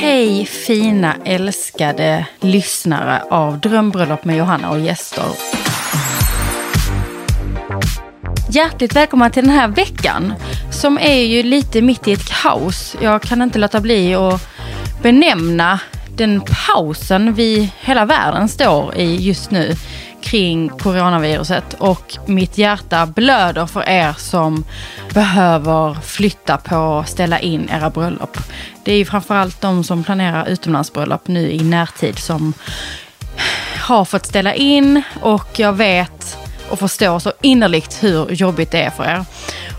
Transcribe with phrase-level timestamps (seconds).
[0.00, 5.24] Hej fina älskade lyssnare av Drömbröllop med Johanna och gäster.
[8.50, 10.34] Hjärtligt välkomna till den här veckan
[10.70, 12.96] som är ju lite mitt i ett kaos.
[13.00, 14.48] Jag kan inte låta bli att
[15.02, 15.80] benämna
[16.16, 19.74] den pausen vi hela världen står i just nu
[20.30, 24.64] kring coronaviruset och mitt hjärta blöder för er som
[25.14, 28.38] behöver flytta på, ställa in era bröllop.
[28.84, 32.52] Det är ju framförallt de som planerar utomlandsbröllop nu i närtid som
[33.78, 36.38] har fått ställa in och jag vet
[36.70, 39.24] och förstår så innerligt hur jobbigt det är för er.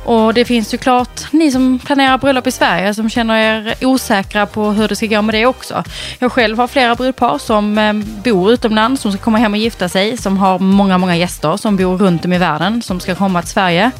[0.03, 4.71] Och det finns såklart ni som planerar bröllop i Sverige som känner er osäkra på
[4.71, 5.83] hur det ska gå med det också.
[6.19, 9.89] Jag själv har flera brudpar som eh, bor utomlands, som ska komma hem och gifta
[9.89, 13.41] sig, som har många, många gäster som bor runt om i världen, som ska komma
[13.41, 13.91] till Sverige.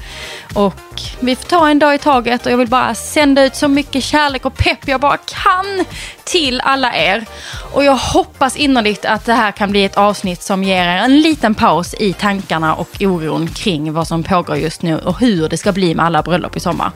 [0.54, 3.68] Och vi får ta en dag i taget och jag vill bara sända ut så
[3.68, 5.86] mycket kärlek och pepp jag bara kan
[6.24, 7.26] till alla er.
[7.74, 11.22] Och jag hoppas innerligt att det här kan bli ett avsnitt som ger er en
[11.22, 15.58] liten paus i tankarna och oron kring vad som pågår just nu och hur det
[15.58, 16.92] ska bli med alla bröllop i sommar.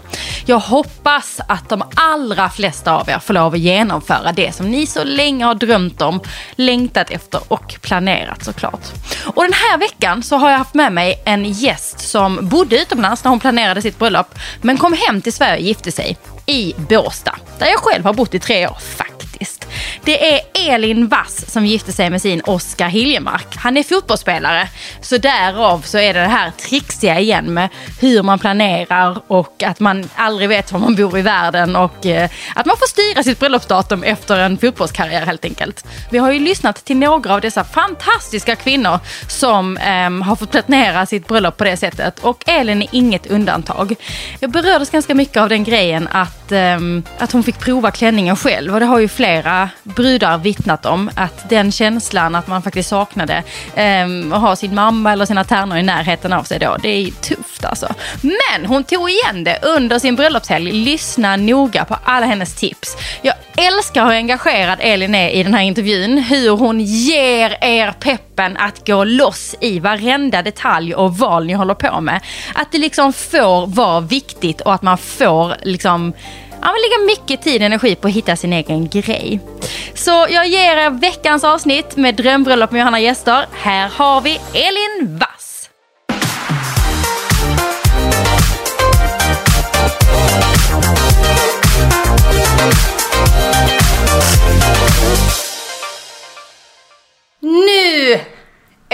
[0.46, 4.86] Jag hoppas att de allra flesta av er får lov att genomföra det som ni
[4.86, 6.20] så länge har drömt om,
[6.56, 8.82] längtat efter och planerat såklart.
[9.26, 13.24] Och den här veckan så har jag haft med mig en gäst som bodde utomlands
[13.24, 17.36] när hon planerade sitt bröllop men kom hem till Sverige och gifte sig i Båstad
[17.60, 19.13] där jag själv har bott i tre år faktiskt.
[20.06, 23.56] Det är Elin Wass som gifte sig med sin Oskar Hiljemark.
[23.56, 24.70] Han är fotbollsspelare,
[25.02, 29.80] så därav så är det det här trixiga igen med hur man planerar och att
[29.80, 33.40] man aldrig vet var man bor i världen och eh, att man får styra sitt
[33.40, 35.86] bröllopsdatum efter en fotbollskarriär helt enkelt.
[36.12, 41.06] Vi har ju lyssnat till några av dessa fantastiska kvinnor som eh, har fått planera
[41.06, 43.96] sitt bröllop på det sättet och Elin är inget undantag.
[44.40, 46.78] Jag berördes ganska mycket av den grejen att, eh,
[47.18, 51.10] att hon fick prova klänningen själv och det har ju flera brudar vittnat om.
[51.16, 53.44] Att den känslan att man faktiskt saknade
[53.76, 56.78] eh, att ha sin mamma eller sina tärnor i närheten av sig då.
[56.82, 57.94] Det är tufft alltså.
[58.22, 60.72] Men hon tog igen det under sin bröllopshelg.
[60.72, 62.98] Lyssna noga på alla hennes tips.
[63.22, 66.18] Jag älskar hur engagerad Elin är i den här intervjun.
[66.18, 71.74] Hur hon ger er peppen att gå loss i varenda detalj och val ni håller
[71.74, 72.22] på med.
[72.54, 76.14] Att det liksom får vara viktigt och att man får liksom
[76.64, 79.40] ja, lägger mycket tid och energi på att hitta sin egen grej.
[79.94, 83.46] Så jag ger er veckans avsnitt med drömbröllop med Johanna Gäster.
[83.52, 85.43] Här har vi Elin Wass.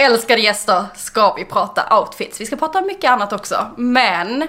[0.00, 2.40] Älskade gäster ska vi prata outfits.
[2.40, 3.66] Vi ska prata om mycket annat också.
[3.76, 4.48] Men eh,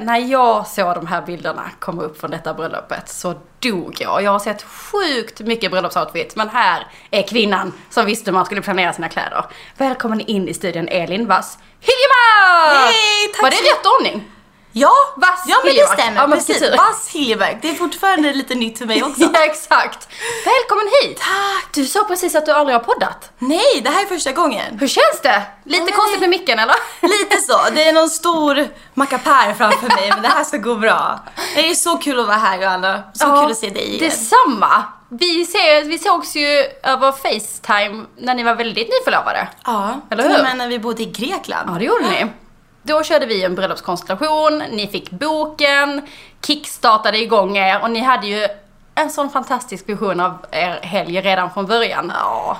[0.00, 4.22] när jag såg de här bilderna komma upp från detta bröllopet så dog jag.
[4.22, 8.62] Jag har sett sjukt mycket bröllopsoutfits men här är kvinnan som visste hur man skulle
[8.62, 9.44] planera sina kläder.
[9.76, 12.94] Välkommen in i studion Elin Wass Hiljemark!
[12.94, 14.31] Hej, tack Var det rätt ordning?
[14.74, 16.20] Ja, Vass ja men det stämmer.
[16.20, 16.58] Ja, men precis.
[16.58, 16.76] tur.
[16.76, 17.58] Vass Hiljemark.
[17.62, 19.22] Det är fortfarande lite nytt för mig också.
[19.34, 20.08] Ja exakt.
[20.44, 21.18] Välkommen hit!
[21.18, 21.74] Tack.
[21.74, 23.30] Du sa precis att du aldrig har poddat.
[23.38, 24.78] Nej, det här är första gången.
[24.78, 25.42] Hur känns det?
[25.64, 26.74] Lite men konstigt med micken eller?
[27.08, 27.58] Lite så.
[27.74, 31.20] Det är någon stor mackapär framför mig, men det här ska gå bra.
[31.54, 33.02] Det är så kul att vara här Johanna.
[33.14, 34.08] Så Ja, kul att se dig igen.
[34.10, 34.84] Detsamma.
[35.08, 39.48] Vi, ser, vi sågs ju över Facetime när ni var väldigt nyförlovade.
[39.64, 40.42] Ja, Eller hur?
[40.42, 41.70] med när vi bodde i Grekland.
[41.70, 42.26] Ja, det gjorde ni.
[42.82, 46.02] Då körde vi en bröllopskonstellation, ni fick boken,
[46.46, 48.48] kickstartade igång er och ni hade ju
[48.94, 52.12] en sån fantastisk vision av er helg redan från början.
[52.14, 52.56] Ja.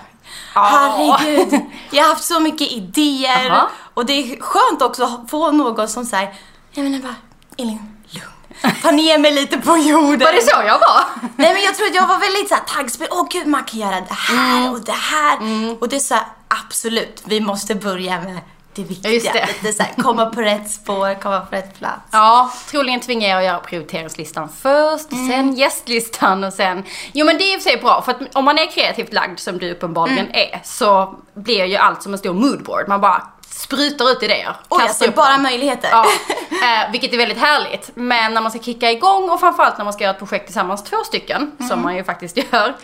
[0.55, 1.61] Herregud.
[1.91, 3.51] Jag har haft så mycket idéer.
[3.51, 3.69] Aha.
[3.95, 6.35] Och det är skönt också att få någon som säger,
[6.73, 7.15] jag menar bara,
[7.59, 8.73] Elin, lugn.
[8.83, 10.19] Ta ner mig lite på jorden.
[10.21, 11.05] Var det så jag var?
[11.37, 13.09] Nej men jag tror att jag var väldigt såhär taggspel.
[13.11, 14.73] Åh gud, man kan göra det här Mm.
[14.73, 15.39] och det här.
[15.81, 18.39] Och det är såhär, absolut, vi måste börja med
[18.75, 19.13] det viktiga.
[19.13, 19.49] Just det.
[19.63, 22.01] Lite såhär, komma på rätt spår, komma på rätt plats.
[22.13, 26.85] Ja, troligen tvingar jag att göra prioriteringslistan först, och sen gästlistan och sen...
[27.13, 29.13] Jo men det är i och för sig bra, för att om man är kreativt
[29.13, 32.89] lagd som du uppenbarligen är, så blir ju allt som en stor moodboard.
[32.89, 34.57] Man bara sprutar ut idéer.
[34.69, 35.43] Och jag ser bara dem.
[35.43, 35.89] möjligheter.
[35.91, 36.07] Ja,
[36.51, 37.91] eh, vilket är väldigt härligt.
[37.95, 40.85] Men när man ska kicka igång och framförallt när man ska göra ett projekt tillsammans,
[40.85, 42.75] två stycken, som man ju faktiskt gör.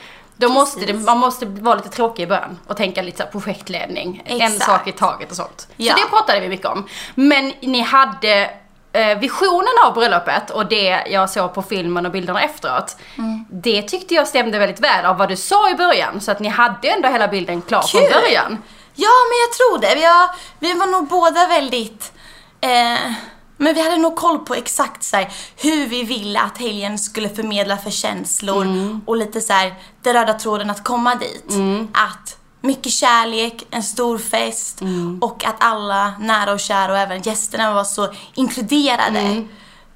[0.40, 4.22] Då måste det, man måste vara lite tråkig i början och tänka lite så projektledning,
[4.26, 4.64] en Exakt.
[4.64, 5.68] sak i taget och sånt.
[5.76, 5.94] Ja.
[5.94, 6.88] Så det pratade vi mycket om.
[7.14, 8.50] Men ni hade
[8.92, 12.96] eh, visionen av bröllopet och det jag såg på filmen och bilderna efteråt.
[13.18, 13.44] Mm.
[13.50, 16.20] Det tyckte jag stämde väldigt väl av vad du sa i början.
[16.20, 18.00] Så att ni hade ändå hela bilden klar Kul.
[18.00, 18.58] från början.
[18.94, 20.00] Ja, men jag tror det.
[20.00, 22.12] Vi, har, vi var nog båda väldigt...
[22.60, 23.12] Eh,
[23.60, 27.28] Men vi hade nog koll på exakt så här, hur vi ville att helgen skulle
[27.28, 28.66] förmedla för känslor
[29.06, 31.52] och lite så här, den röda tråden att komma dit.
[31.92, 34.80] Att mycket kärlek, en stor fest
[35.20, 39.44] och att alla nära och kära och även gästerna var så inkluderade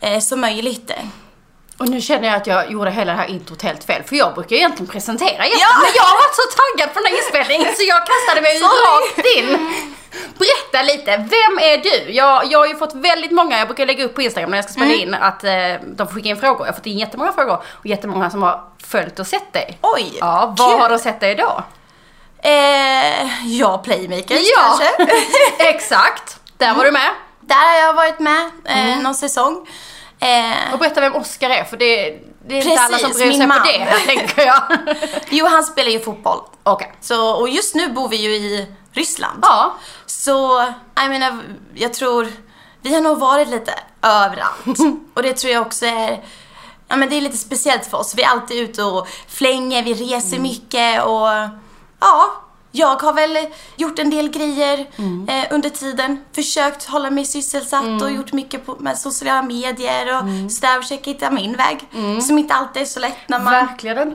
[0.01, 0.91] eh, som möjligt.
[1.83, 4.35] Och nu känner jag att jag gjorde hela det här introt helt fel, för jag
[4.35, 5.79] brukar egentligen presentera gästen, Ja.
[5.83, 9.27] men jag har varit så taggad på den här inspelningen så jag kastade mig rakt
[9.37, 9.75] in.
[10.39, 12.13] Berätta lite, vem är du?
[12.13, 14.65] Jag, jag har ju fått väldigt många, jag brukar lägga upp på Instagram när jag
[14.65, 15.53] ska spela in att eh,
[15.87, 16.61] de får skicka in frågor.
[16.67, 19.79] Jag har fått in jättemånga frågor och jättemånga som har följt och sett dig.
[19.83, 20.81] Oj, Ja, kul.
[20.81, 21.63] har de sett dig då?
[22.43, 24.79] Eh, ja, Playmakers Ja.
[24.79, 25.13] kanske.
[25.59, 27.11] Exakt, där var du med.
[27.41, 29.67] Där har jag varit med eh, någon säsong.
[30.23, 33.31] Eh, Och berätta vem Oscar är, för det, det är inte alla som Precis, bryr
[33.33, 33.67] sig min på man.
[33.67, 34.63] det, tänker jag.
[35.31, 36.39] jo, han spelar ju fotboll.
[37.01, 39.39] Så, och just nu bor vi ju i Ryssland.
[39.43, 39.75] Ja.
[40.07, 41.39] Så, jag menar,
[41.75, 42.29] jag tror,
[42.83, 44.79] vi har nog varit lite överallt.
[45.15, 46.25] och det tror jag också är,
[46.89, 48.15] ja men det är lite speciellt för oss.
[48.15, 51.29] Vi är alltid ute och flänger, vi reser mycket och
[52.01, 52.42] ja,
[52.73, 53.39] jag har väl
[53.77, 54.79] gjort en del grejer
[55.29, 56.25] eh, under tiden.
[56.35, 60.83] Försökt hålla mig sysselsatt och gjort mycket på, med sociala medier och sådär.
[60.83, 61.79] Försöka hitta min väg.
[62.23, 63.55] Som inte alltid är så lätt när man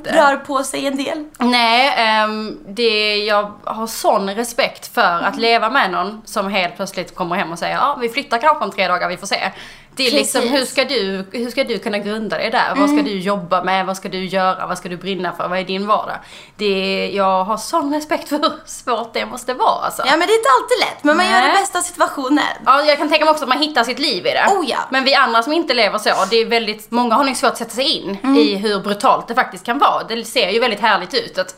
[0.03, 1.25] rör på sig en del.
[1.39, 7.15] Nej, ehm, det, jag har sån respekt för att leva med någon som helt plötsligt
[7.15, 9.51] kommer hem och säger ja, vi flyttar kanske om tre dagar, vi får se.
[9.97, 12.75] Det är liksom, hur ska, du, hur ska du kunna grunda dig där?
[12.75, 13.85] Vad ska du jobba med?
[13.85, 14.67] Vad ska du göra?
[14.67, 15.47] Vad ska du brinna för?
[15.47, 16.17] Vad är din vardag?
[16.57, 20.03] Det, jag har sån respekt för hur svårt det måste vara alltså.
[20.05, 21.47] Ja men det är inte alltid lätt, men man gör Nej.
[21.53, 22.43] det bästa av situationen.
[22.65, 24.45] Ja, jag kan tänka mig också att man hittar sitt liv i det.
[24.57, 24.77] Oh ja.
[24.89, 27.57] Men vi andra som inte lever så, det är väldigt, många har nog svårt att
[27.57, 28.35] sätta sig in Mm.
[28.37, 30.03] i hur brutalt det faktiskt kan vara.
[30.03, 31.55] Det ser ju väldigt härligt ut att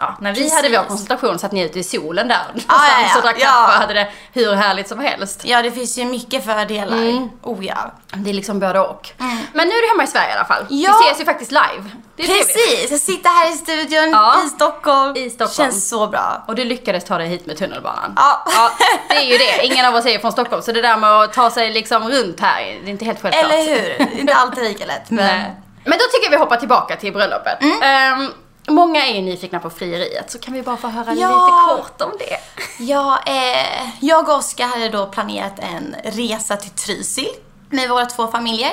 [0.00, 0.54] Ja, när vi Precis.
[0.56, 3.16] hade vår konsultation satt ni ute i solen där ja, någonstans ja.
[3.16, 3.46] och drack Ja.
[3.46, 5.40] kaffe och hade det hur härligt som helst.
[5.44, 7.28] Ja, det finns ju mycket fördelar.
[7.42, 7.92] Oh ja.
[8.14, 9.08] Det är liksom både och.
[9.52, 10.62] Men nu är du hemma i Sverige i alla fall.
[10.62, 10.80] Mm.
[10.80, 10.98] Ja.
[11.00, 11.90] Vi ses ju faktiskt live.
[12.16, 12.26] Det är.
[12.26, 14.42] Precis, jag sitter här i studion Ja.
[14.46, 15.16] i Stockholm.
[15.16, 15.70] I Stockholm.
[15.70, 16.44] Känns så bra.
[16.48, 18.12] Och du lyckades ta dig hit med tunnelbanan.
[18.16, 18.44] Ja.
[18.56, 18.70] ja.
[19.08, 19.62] Det är ju det.
[19.66, 22.40] Ingen av oss är från Stockholm så det där med att ta sig liksom runt
[22.40, 23.44] här, det är inte helt självklart.
[23.44, 23.98] Eller hur?
[23.98, 25.26] Det är inte alltid lika lätt, men...
[25.26, 25.56] Nej.
[25.84, 27.62] Men då tycker jag vi hoppar tillbaka till bröllopet.
[27.62, 27.82] Mm.
[27.82, 28.32] Ehm,
[28.70, 31.28] många är ju nyfikna på frieriet, så kan vi bara få höra Ja.
[31.46, 32.36] lite kort om det.
[32.84, 37.28] Ja, eh, jag och Oskar hade då planerat en resa till Trysil
[37.70, 38.72] med våra två familjer.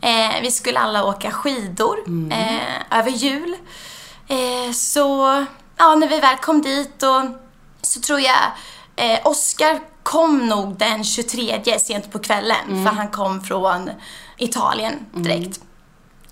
[0.00, 1.98] Eh, vi skulle alla åka skidor
[2.32, 3.56] eh, över jul.
[4.28, 5.44] Eh, så,
[5.76, 7.22] ja, när vi väl kom dit och
[7.82, 8.36] så tror jag
[8.96, 13.90] eh, Oskar kom nog den 23 sent på kvällen för han kom från
[14.36, 15.60] Italien direkt.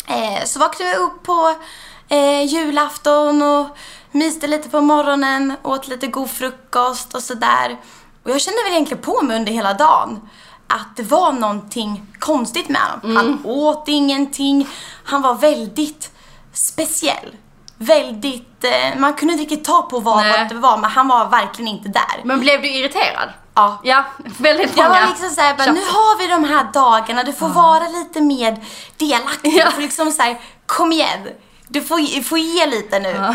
[0.06, 1.54] Eh, så vaknade vi upp på
[2.08, 3.66] eh, julafton och
[4.12, 7.76] myste lite på morgonen, åt lite god frukost och sådär.
[8.24, 10.28] Och jag kände väl egentligen på mig under hela dagen
[10.66, 13.16] att det var någonting konstigt med honom.
[13.16, 14.68] Han åt ingenting.
[15.04, 16.10] Han var väldigt
[16.52, 17.36] speciell.
[17.80, 21.68] Väldigt, eh, man kunde inte riktigt ta på vad, det var, men han var verkligen
[21.68, 22.24] inte där.
[22.24, 23.28] Men blev du irriterad?
[23.54, 23.80] Ja.
[23.82, 24.04] Ja,
[24.38, 25.00] väldigt Jag många.
[25.00, 28.64] var liksom såhär, bara, nu har vi de här dagarna, du får vara lite mer
[28.96, 29.52] delaktig.
[29.54, 29.70] Ja.
[29.70, 31.28] Får liksom såhär, kom igen.
[31.68, 33.08] Du får, får ge lite nu.
[33.08, 33.34] Ja.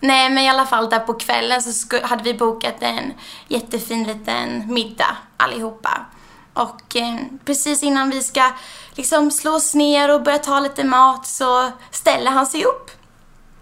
[0.00, 3.12] Nej men i alla fall där på kvällen så hade vi bokat en
[3.48, 6.06] jättefin liten middag allihopa.
[6.54, 8.50] Och eh, precis innan vi ska
[8.94, 12.90] liksom slå oss ner och börja ta lite mat så ställer han sig upp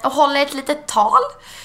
[0.03, 1.21] och håller ett litet tal.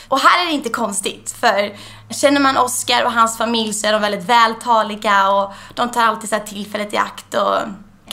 [0.07, 1.77] Och här är det inte konstigt för
[2.09, 6.29] känner man Oscar och hans familj så är de väldigt vältaliga och de tar alltid
[6.29, 7.59] så här tillfället i akt och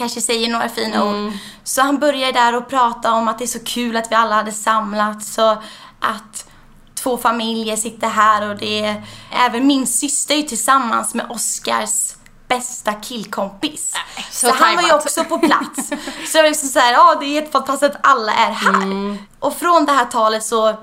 [0.03, 1.33] kanske säger några fina ord.
[1.65, 4.35] Så han börjar där och prata om att det är så kul att vi alla
[4.35, 5.53] hade samlats och
[6.01, 6.47] att
[6.95, 12.15] två familjer sitter här och det är även min syster är tillsammans med Oscars
[12.49, 13.95] bästa killkompis.
[13.95, 15.89] Nej, så så han var ju också på plats.
[16.27, 19.17] Så det var liksom såhär, ja det är fantastiskt att alla är här.
[19.39, 20.75] Och från det här talet så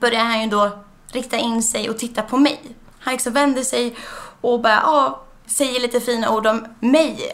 [0.00, 2.60] börjar han ju då rikta in sig och titta på mig.
[3.00, 3.96] Han liksom vänder sig
[4.40, 7.30] och bara, ja, säger lite fina ord om mig.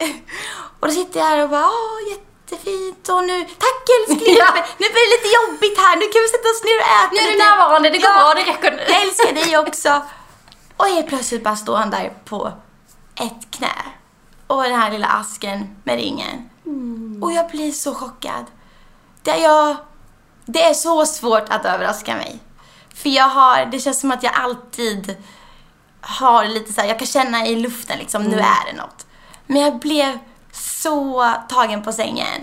[0.81, 4.55] Och då sitter jag här och bara, ja jättefint och nu, tack älskling, Ja.
[4.79, 7.19] nu blir det lite jobbigt här, nu kan vi sätta oss ner och äta Nu
[7.19, 7.45] är du lite.
[7.45, 8.83] närvarande, det går bra, det räcker nu.
[8.93, 10.03] Jag älskar dig också.
[10.77, 12.53] Och helt plötsligt bara står han där på
[13.17, 13.73] ett knä.
[14.47, 16.51] Och den här lilla asken med ringen.
[17.23, 18.45] Och jag blir så chockad.
[19.23, 19.77] Det, jag,
[20.47, 22.39] det är så svårt att överraska mig.
[22.95, 25.17] För jag har, det känns som att jag alltid
[26.01, 29.07] har lite så här, jag kan känna i luften liksom, nu är det något.
[29.47, 30.19] Men jag blev
[30.53, 32.41] så tagen på sängen.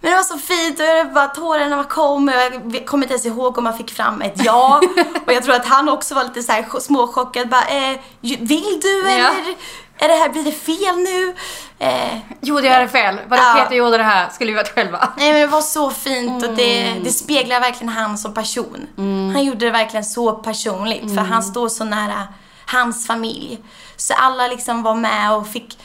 [0.00, 2.34] Men det var så fint och jag bara, tårarna kom och
[2.74, 4.80] jag kommer inte ens ihåg om man fick fram ett ja.
[5.26, 7.48] och jag tror att han också var lite så här småchockad.
[7.48, 9.10] Bara, eh, vill du Ja.
[9.10, 9.54] eller
[9.98, 11.34] är det här, blir det fel nu?
[11.78, 13.18] Eh, Gjorde jag det fel?
[13.28, 13.54] Vadå Ja.
[13.62, 14.28] Peter gjorde det här?
[14.30, 15.08] Skulle vi varit själva?
[15.16, 17.04] nej men det var så fint och det, Mm.
[17.04, 18.86] det speglar verkligen han som person.
[19.34, 21.30] Han gjorde det verkligen så personligt för Mm.
[21.32, 22.28] han står så nära
[22.66, 23.58] hans familj.
[23.96, 25.78] Så alla liksom var med och fick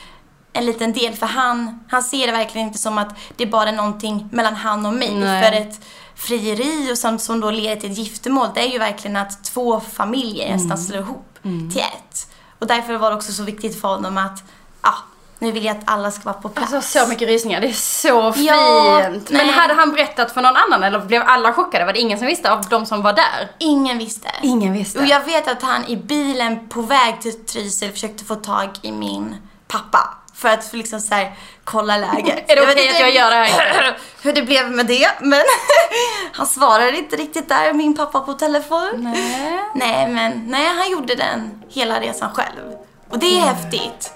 [0.52, 3.68] en liten del för han, han ser det verkligen inte som att det är bara
[3.68, 5.14] är någonting mellan han och mig.
[5.14, 5.44] Nej.
[5.44, 5.80] För ett
[6.16, 9.80] frieri och som, som då leder till ett giftermål, det är ju verkligen att två
[9.80, 10.56] familjer Mm.
[10.56, 12.28] nästan slår ihop till ett.
[12.58, 14.42] Och därför var det också så viktigt för honom att,
[14.82, 14.94] ja,
[15.38, 16.72] nu vill jag att alla ska vara på plats.
[16.72, 19.30] Alltså så mycket rysningar, det är så Ja, fint.
[19.30, 19.50] Men nej.
[19.56, 21.84] hade han berättat för någon annan eller blev alla chockade?
[21.84, 23.50] Var det ingen som visste av de som var där?
[23.58, 24.28] Ingen visste.
[24.42, 24.98] Ingen visste.
[24.98, 28.92] Och jag vet att han i bilen på väg till Trysil försökte få tag i
[28.92, 29.36] min
[29.68, 30.14] pappa.
[30.42, 31.32] För att liksom så här,
[31.64, 32.50] kolla läget.
[32.50, 33.96] Är det okej inte att jag gör det här?
[34.22, 35.42] Hur det blev med det, men
[36.32, 38.90] han svarade inte riktigt där, min pappa på telefon.
[38.96, 39.58] Nej.
[39.74, 42.76] Nej, men nej, han gjorde den hela resan själv.
[43.10, 43.54] Och det är Mm.
[43.54, 44.12] häftigt.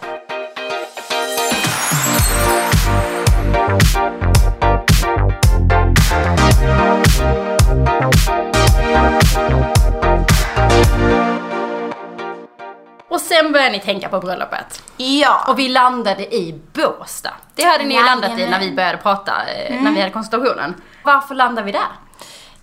[13.17, 14.83] Och sen började ni tänka på bröllopet.
[14.97, 15.45] Ja.
[15.49, 17.35] Och vi landade i Båstad.
[17.55, 18.65] Det hade ni ju landat i när vi.
[18.65, 18.77] Mm.
[18.77, 20.75] började prata, eh, när vi hade konsultationen.
[21.03, 21.89] Varför landade vi där?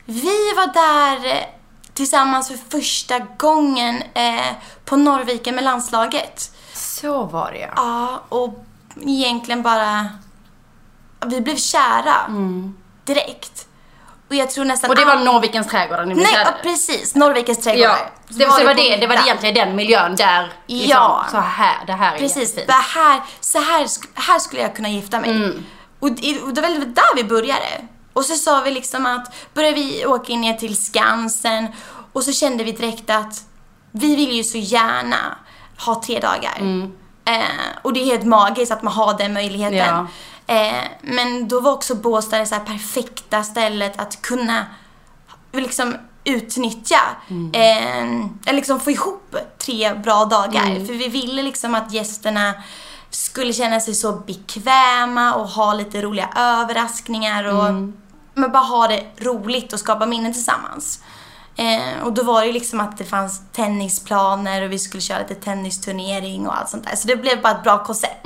[0.06, 1.44] Vi var där eh,
[1.94, 4.54] tillsammans för första gången eh,
[4.86, 6.56] på Norrviken med landslaget.
[6.74, 7.70] Så var det ja.
[7.76, 8.66] Ja, och
[9.02, 10.10] egentligen bara...
[11.26, 12.16] Vi blev kära
[13.06, 13.68] direkt.
[14.34, 16.52] Och jag tror nästan Och det var all- Norrvikens trädgård där ni blev Nej, ja,
[16.64, 17.16] precis.
[17.16, 17.90] Norrvikens trädgårdar.
[17.90, 21.26] Ja, det, det, var det, det var egentligen den miljön där, liksom, Ja.
[21.32, 22.38] så här, det här är Precis.
[22.50, 22.68] jättefint.
[22.68, 25.30] Det här, så här, här skulle jag kunna gifta mig.
[25.30, 25.66] Mm.
[26.00, 26.08] Och,
[26.48, 27.68] och det var väl där vi började.
[28.14, 31.68] Och så sa vi liksom att, började vi åka ner till Skansen
[32.14, 33.34] och så kände vi direkt att
[33.92, 35.38] vi vill ju så gärna
[35.86, 36.56] ha tre dagar.
[36.60, 36.92] Mm.
[37.26, 37.44] Eh,
[37.82, 39.78] och det är helt magiskt att man har den möjligheten.
[39.78, 40.08] Ja.
[40.48, 44.66] Eh, men då var också Båstad det så perfekta stället att kunna
[45.52, 47.02] liksom utnyttja,
[47.54, 48.04] eh,
[48.46, 50.86] eller liksom få ihop tre bra dagar.
[50.86, 52.54] För vi ville liksom att gästerna
[53.10, 57.74] skulle känna sig så bekväma och ha lite roliga överraskningar och
[58.34, 61.00] men bara ha det roligt och skapa minnen tillsammans.
[61.56, 65.36] Eh, och då var det liksom att det fanns tennisplaner och vi skulle köra lite
[65.36, 66.96] tennisturnering och allt sånt där.
[66.96, 68.26] Så det blev bara ett bra koncept.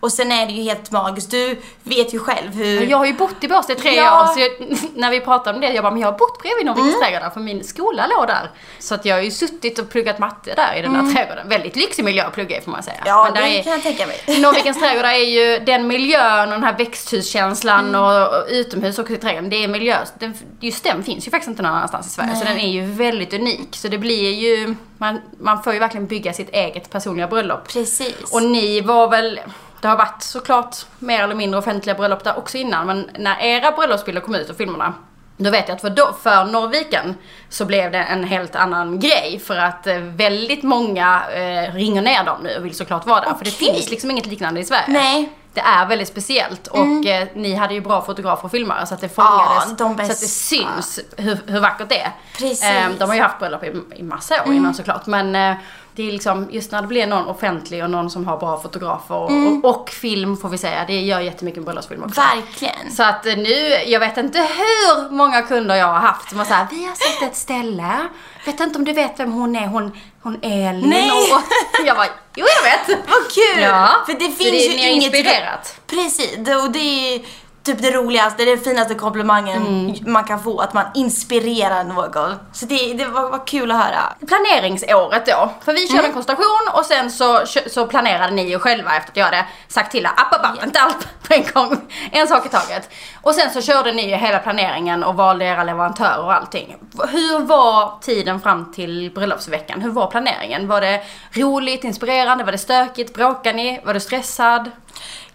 [0.00, 1.30] Och sen är det ju helt magiskt.
[1.30, 2.86] Du vet ju själv hur...
[2.86, 4.22] Jag har ju bott i Båstad i tre Ja.
[4.22, 4.50] år, så jag,
[4.94, 7.40] när vi pratade om det, jag bara, men jag har bott bredvid Norrvikens trädgårdar för
[7.40, 8.50] min skola låg där.
[8.78, 11.48] Så att jag har ju suttit och pluggat matte där i den här trädgården.
[11.48, 12.96] Väldigt lyxig miljö att plugga i får man säga.
[13.06, 14.24] Ja, Men där det är, kan jag tänka mig.
[14.40, 19.16] Norrvikens trädgårdar är ju den miljön och den här växthuskänslan och, och utomhus också i
[19.16, 19.50] trädgården.
[19.50, 22.36] Det är miljö, den, just den finns ju faktiskt inte någon annanstans i Sverige.
[22.42, 23.68] Så den är ju väldigt unik.
[23.76, 27.68] Så det blir ju, man, man får ju verkligen bygga sitt eget personliga bröllop.
[27.68, 28.32] Precis.
[28.32, 29.40] Och ni var väl,
[29.80, 33.70] det har varit såklart mer eller mindre offentliga bröllop där också innan, men när era
[33.70, 34.94] bröllopsbilder kom ut och filmerna,
[35.36, 37.14] då vet jag att för, då, för Norrviken
[37.48, 42.24] så blev det en helt annan grej för att eh, väldigt många eh, ringer ner
[42.24, 43.34] dem nu och vill såklart vara där.
[43.34, 44.84] För det finns liksom inget liknande i Sverige.
[44.88, 45.32] Nej.
[45.54, 49.00] Det är väldigt speciellt och eh, ni hade ju bra fotografer och filmare så att
[49.00, 52.12] det fångades, Ja, de så att det syns hur, hur vackert det är.
[52.38, 52.64] Precis.
[52.64, 55.56] Eh, de har ju haft bröllop i, i massa år innan såklart men eh,
[55.94, 59.14] det är liksom, just när det blir någon offentlig och någon som har bra fotografer
[59.14, 62.20] och, och, och film får vi säga, det gör jättemycket med bröllopsfilm också.
[62.20, 62.92] Verkligen.
[62.92, 66.46] Så att eh, nu, jag vet inte hur många kunder jag har haft som har
[66.46, 68.06] sagt vi har sett ett ställe,
[68.46, 71.10] vet inte om du vet vem hon är, hon, hon Elin Nej.
[71.10, 71.40] och
[71.86, 72.98] jag bara, jo jag vet.
[73.08, 73.62] Vad kul!
[73.62, 75.04] Ja, För det finns det- ju inget...
[75.14, 75.80] inspirerat.
[75.86, 77.20] Precis, och det är
[77.62, 80.12] typ det roligaste, det är den finaste komplimangen Mm.
[80.12, 82.34] man kan få, att man inspirerar någon.
[82.52, 84.00] Så det, det var, var kul att höra.
[84.28, 85.50] planeringsåret då.
[85.64, 86.04] För vi körde Mm.
[86.06, 89.92] en konstellation och sen så, så planerade ni ju själva efter att jag hade sagt
[89.92, 91.80] till er, app, app, app, inte allt på en gång,
[92.12, 92.90] en sak i taget.
[93.22, 96.76] Och sen så körde ni ju hela planeringen och valde era leverantörer och allting.
[97.08, 99.80] Hur var tiden fram till bröllopsveckan?
[99.80, 100.68] Hur var planeringen?
[100.68, 101.00] Var det
[101.32, 104.70] roligt, inspirerande, var det stökigt, bråkade ni, var du stressad?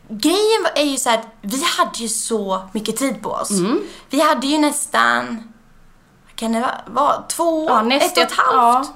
[0.09, 3.49] Grejen är ju så att vi hade ju så mycket tid på oss.
[3.51, 3.81] Mm.
[4.09, 5.25] Vi hade ju nästan,
[6.25, 8.89] vad kan det vara, två, Ja, nästan- ett och ett halvt.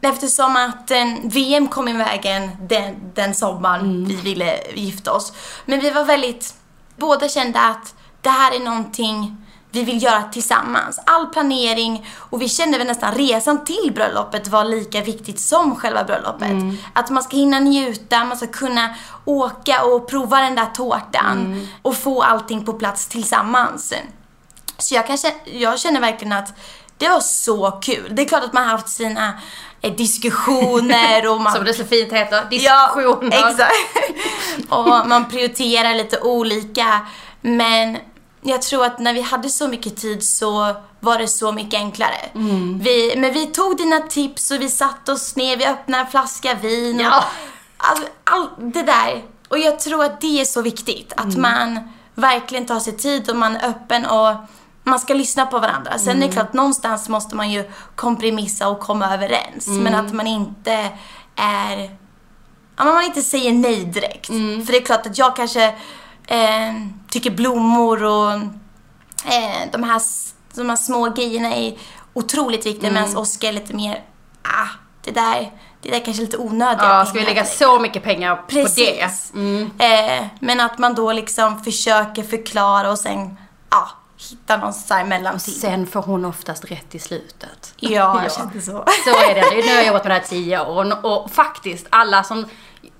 [0.00, 4.04] Eftersom att en VM kom i vägen den, den sommaren Mm.
[4.04, 5.32] vi ville gifta oss.
[5.64, 6.54] Men vi var väldigt,
[6.96, 9.41] båda kände att det här är någonting
[9.72, 11.00] vi vill göra tillsammans.
[11.06, 16.04] All planering och vi kände väl nästan resan till bröllopet var lika viktigt som själva
[16.04, 16.52] bröllopet.
[16.92, 21.96] Att man ska hinna njuta, man ska kunna åka och prova den där tårtan och
[21.96, 23.92] få allting på plats tillsammans.
[24.78, 26.54] Så jag, kan, kä- jag känner verkligen att
[26.98, 28.08] det var så kul.
[28.10, 29.32] Det är klart att man har haft sina
[29.80, 31.52] eh, diskussioner och man...
[31.52, 33.36] Som det så fint heter, diskussioner.
[33.40, 33.74] Ja, exakt.
[34.68, 37.00] och man prioriterar lite olika.
[37.40, 37.98] Men
[38.42, 42.18] jag tror att när vi hade så mycket tid så var det så mycket enklare.
[42.34, 42.78] Mm.
[42.78, 46.54] Vi, men vi tog dina tips och vi satte oss ner, vi öppnade en flaska
[46.54, 47.24] vin och Ja.
[47.76, 49.22] all, all, det där.
[49.48, 51.12] Och jag tror att det är så viktigt.
[51.16, 51.80] Att man
[52.14, 54.34] verkligen tar sig tid och man är öppen och
[54.84, 55.98] man ska lyssna på varandra.
[55.98, 59.66] Sen är det klart, någonstans måste man ju kompromissa och komma överens.
[59.68, 60.90] Men att man inte
[61.36, 61.90] är
[62.76, 64.26] ja, men man inte säger nej direkt.
[64.26, 65.64] För det är klart att jag kanske
[66.26, 66.72] eh,
[67.12, 70.02] tycker blommor och eh, de, här,
[70.54, 71.78] de här små grejerna är
[72.12, 74.04] otroligt viktiga medan Oskar är lite mer,
[74.42, 74.68] ah,
[75.04, 78.36] det där, det där är kanske lite onödiga Ja, ska vi lägga så mycket pengar
[78.36, 78.62] på det?
[78.62, 79.32] Precis.
[79.78, 83.36] Eh, men att man då liksom försöker förklara och sen,
[83.70, 83.88] ja,
[84.30, 85.54] hitta någon sån här mellantid.
[85.54, 87.74] Sen får hon oftast rätt i slutet.
[87.76, 88.84] Ja, jag kände så.
[89.04, 89.66] Så är det.
[89.66, 92.46] Nu har jag jobbat med det här tio år och, och faktiskt alla som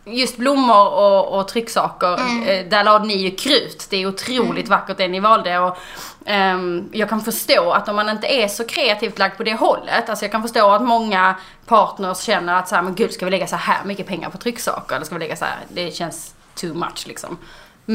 [0.04, 2.12] Just blommor och, och trycksaker,
[2.48, 3.86] eh, där lade ni ju krut.
[3.90, 5.58] Det är otroligt vackert det ni valde.
[5.58, 5.76] Och,
[6.26, 10.08] ehm, jag kan förstå att om man inte är så kreativt lagd på det hållet,
[10.08, 11.34] alltså jag kan förstå att många
[11.66, 14.38] partners känner att så här, men gud ska vi lägga så här mycket pengar på
[14.38, 14.96] trycksaker?
[14.96, 17.38] Eller ska vi lägga så här, det känns too much liksom.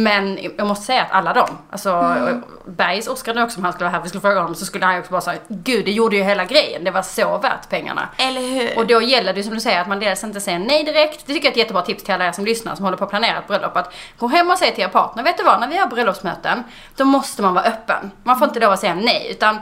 [0.04, 2.44] Men jag måste säga att alla de, alltså Mm.
[2.66, 4.86] Bergs Oskar nu också om han skulle vara här, vi skulle fråga honom så skulle
[4.86, 8.10] han också bara säga Gud det gjorde ju hela grejen, det var så värt pengarna.
[8.18, 8.78] Eller hur?
[8.78, 11.28] Och då gäller det som du säger att man dels inte säger nej direkt.
[11.28, 13.04] Det tycker jag är ett jättebra tips till alla er som lyssnar som håller på
[13.04, 13.78] att planera ett bröllop.
[13.78, 16.64] Att gå hem och säga till er partner, vet du vad, när vi har bröllopsmöten,
[16.96, 18.12] då måste man vara öppen.
[18.24, 19.58] Man får inte lov att säga nej, utan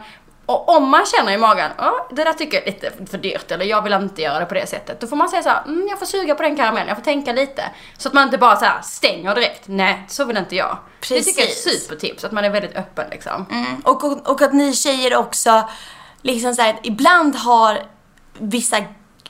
[0.46, 3.52] och om man känner i magen, ja det där tycker jag är lite för dyrt
[3.52, 5.00] eller jag vill inte göra det på det sättet.
[5.00, 7.04] Då får man säga så här, mm, jag får suga på den karamellen, jag får
[7.04, 7.64] tänka lite.
[7.98, 10.78] Så att man inte bara så här stänger direkt, nej så vill inte jag.
[11.00, 11.84] Det tycker jag är ett Precis.
[11.84, 13.46] supertips, att man är väldigt öppen liksom.
[13.52, 13.82] Mm.
[13.84, 15.70] Och, och, och att ni tjejer också,
[16.22, 17.84] liksom så här, att ibland har
[18.38, 18.78] vissa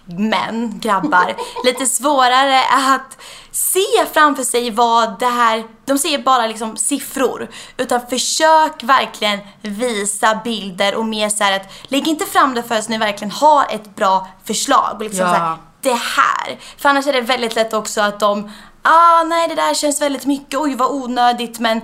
[0.05, 3.17] män, grabbar, lite svårare att
[3.51, 7.49] se framför sig vad det här, de ser bara liksom siffror.
[7.77, 12.83] Utan försök verkligen visa bilder och mer så här att lägg inte fram det förrän
[12.89, 14.95] ni verkligen har ett bra förslag.
[14.95, 15.33] Och liksom Ja.
[15.33, 16.59] så här, det här.
[16.77, 18.51] För annars är det väldigt lätt också att de,
[18.81, 21.81] ah nej det där känns väldigt mycket, oj vad onödigt men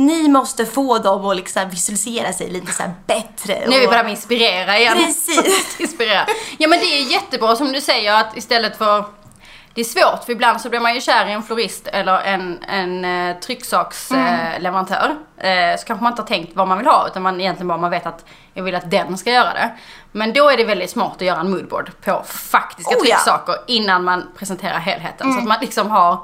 [0.00, 3.64] ni måste få dem att liksom visualisera sig lite så bättre.
[3.68, 4.96] Nu är vi och- på det här med inspirera igen.
[5.04, 5.80] Precis.
[5.80, 6.26] inspirera.
[6.58, 9.04] Ja men det är jättebra som du säger att istället för
[9.74, 12.64] det är svårt för ibland så blir man ju kär i en florist eller en,
[12.68, 15.16] en eh, trycksaksleverantör.
[15.38, 17.78] Eh, så kanske man inte har tänkt vad man vill ha utan man egentligen bara
[17.78, 19.70] man vet att jag vill att den ska göra det.
[20.12, 23.00] Men då är det väldigt smart att göra en moodboard på faktiska Oh, ja.
[23.04, 25.32] trycksaker innan man presenterar helheten.
[25.32, 26.18] Så att man liksom har,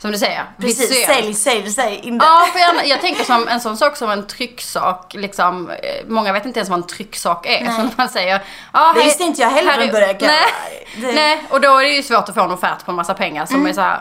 [0.00, 1.06] som du säger, Precis, visuellt.
[1.20, 2.18] sälj, sälj, sälj.
[2.20, 5.76] Ja, för jag, jag tänker som en sån sak som en trycksak, liksom, eh,
[6.08, 7.64] många vet inte ens vad en trycksak är.
[7.64, 7.76] Nej.
[7.76, 11.60] Så man säger, ja, Det visste inte jag heller från början, Nej, det- nej, och
[11.60, 13.72] då är det ju svårt att få en offert på en massa pengar som är
[13.72, 14.00] så här.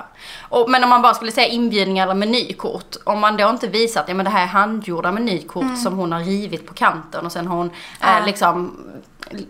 [0.49, 4.01] Och, men om man bara skulle säga inbjudningar eller menykort, om man då inte visar
[4.01, 7.31] att ja, men det här är handgjorda menykort som hon har rivit på kanten och
[7.31, 8.17] sen har hon Ja.
[8.19, 8.77] eh, liksom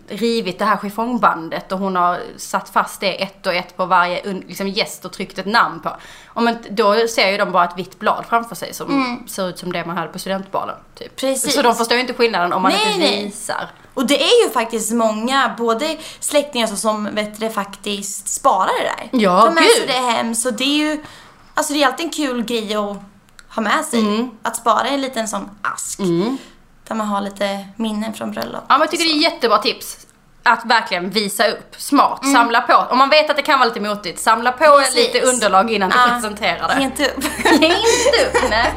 [0.08, 4.32] rivit det här chiffongbandet och hon har satt fast det ett och ett på varje
[4.32, 5.96] liksom, gäst och tryckt ett namn på.
[6.26, 9.58] Om inte, då ser ju de bara ett vitt blad framför sig som ser ut
[9.58, 10.76] som det man hade på studentbalen.
[10.94, 11.16] Typ.
[11.16, 11.54] Precis.
[11.54, 13.24] Så de förstår ju inte skillnaden om man Nej, inte nej.
[13.24, 13.68] visar.
[13.94, 19.08] Och det är ju faktiskt många, både släktingar som, som vet du, faktiskt sparar det
[19.10, 19.20] där.
[19.22, 20.34] Ja, Tar med sig det hem.
[20.34, 21.02] Så det är ju,
[21.54, 22.96] alltså det är alltid en kul grej att
[23.48, 24.00] ha med sig.
[24.00, 24.30] Mm.
[24.42, 26.00] Att spara en liten sån ask.
[26.88, 28.64] Där man har lite minnen från bröllop.
[28.68, 29.98] Ja men jag tycker det är jättebra tips.
[30.42, 32.34] Att verkligen visa upp smart, Mm.
[32.34, 32.74] samla på.
[32.90, 34.94] Om man vet att det kan vara lite motigt, samla på Precis.
[35.14, 36.74] lite underlag innan du Ja, presenterar det.
[36.78, 37.24] Ge inte upp.
[37.60, 38.72] Ge inte upp, nej.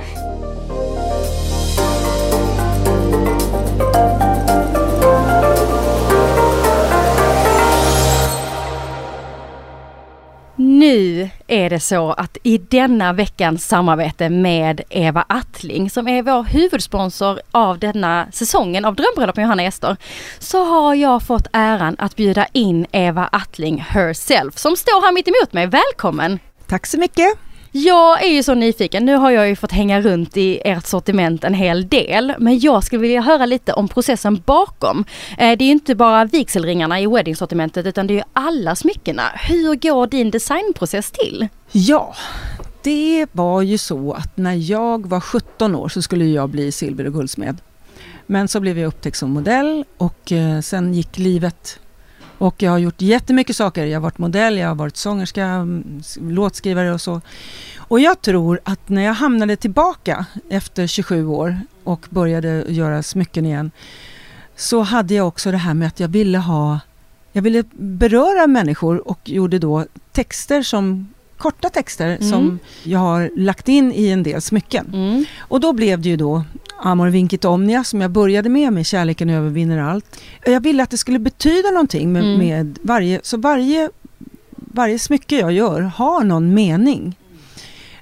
[10.82, 16.44] Nu är det så att i denna veckans samarbete med Eva Attling som är vår
[16.44, 19.98] huvudsponsor av denna säsongen av Drömbröllop med Johanna Ester
[20.40, 25.28] så har jag fått äran att bjuda in Eva Attling herself som står här mitt
[25.28, 25.68] emot mig.
[25.68, 26.40] Välkommen!
[26.68, 27.51] Tack så mycket.
[27.74, 31.44] Jag är ju så nyfiken, nu har jag ju fått hänga runt i ert sortiment
[31.44, 35.06] en hel del, men jag skulle vilja höra lite om processen bakom.
[35.38, 39.24] Eh, det är ju inte bara vigselringarna i wedding-sortimentet utan det är ju alla smyckena.
[39.36, 41.48] Hur går din designprocess till?
[41.72, 42.16] Ja,
[42.84, 47.08] det var ju så att när jag var 17 år så skulle jag bli silver
[47.08, 47.58] och guldsmed.
[48.26, 51.80] Men så blev jag upptäckt som modell och eh, sen gick livet.
[52.42, 53.86] Och jag har gjort jättemycket saker.
[53.86, 57.22] Jag har varit modell, jag har varit sångerska, mm, låtskrivare och så.
[57.78, 63.46] Och jag tror att när jag hamnade tillbaka efter 27 år och började göra smycken
[63.46, 63.72] igen
[64.56, 66.80] så hade jag också det här med att jag ville ha
[67.32, 72.30] jag ville beröra människor och gjorde då texter som korta texter Mm.
[72.30, 74.86] som jag har lagt in i en del smycken.
[74.94, 75.26] Mm.
[75.40, 76.44] Och då blev det ju då
[76.84, 80.20] Amor Vincit Omnia som jag började med, med Kärleken övervinner allt.
[80.46, 82.38] Jag ville att det skulle betyda någonting med, Mm.
[82.38, 83.90] med varje, så varje,
[84.56, 87.16] varje smycke jag gör har någon mening.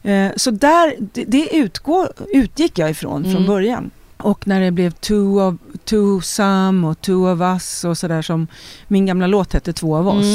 [0.03, 3.35] Eh, så där, det, det utgår, utgick jag ifrån Mm.
[3.35, 3.91] från början.
[4.17, 8.47] Och när det blev two of, two some och two of us och sådär som
[8.87, 10.25] min gamla låt hette Två av oss.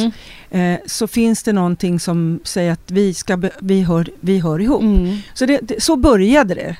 [0.51, 0.75] Mm.
[0.75, 4.61] Eh, så finns det någonting som säger att vi, ska be, vi, hör, vi hör
[4.61, 4.83] ihop.
[4.83, 5.17] Mm.
[5.35, 6.77] Så, det, det, så började det.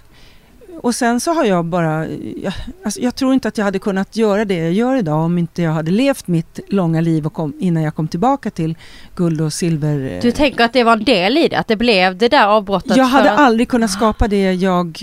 [0.85, 2.07] Och sen så har jag bara,
[2.43, 2.53] jag,
[2.85, 5.63] alltså jag tror inte att jag hade kunnat göra det jag gör idag om inte
[5.63, 8.77] jag hade levt mitt långa liv och kom, innan jag kom tillbaka till
[9.17, 10.13] guld och silver.
[10.17, 11.57] eh, Du tänker att det var en del i det?
[11.57, 12.97] Att det blev det där avbrottet?
[12.97, 15.03] jag hade att- aldrig kunnat skapa det jag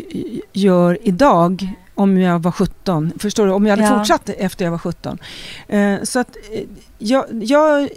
[0.54, 3.12] gör idag om jag var 17.
[3.20, 3.52] Förstår du?
[3.52, 3.98] Om jag hade Ja.
[4.00, 5.18] fortsatt efter jag var 17.
[5.68, 6.62] Eh, så att eh,
[6.98, 7.90] jag, jag,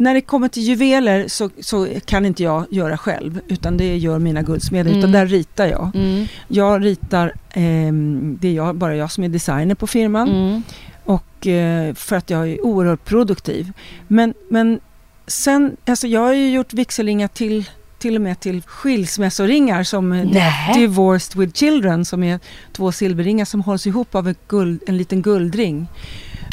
[0.00, 4.18] när det kommer till juveler så, så kan inte jag göra själv utan det gör
[4.18, 4.90] mina guldsmeder.
[4.90, 5.12] Utan Mm.
[5.12, 5.90] där ritar jag.
[5.94, 6.26] Mm.
[6.48, 10.28] Jag ritar, ehm, det är jag, bara jag som är designer på firman.
[10.28, 10.62] Mm.
[11.04, 13.72] Och eh, för att jag är oerhört produktiv.
[14.08, 14.80] Men, men
[15.26, 20.24] sen, alltså jag har ju gjort vigselringar till till och med till skilsmässoringar som eh,
[20.32, 20.74] Nej.
[20.74, 22.40] Divorced with Children som är
[22.72, 25.86] två silverringar som hålls ihop av ett guld, en liten guldring.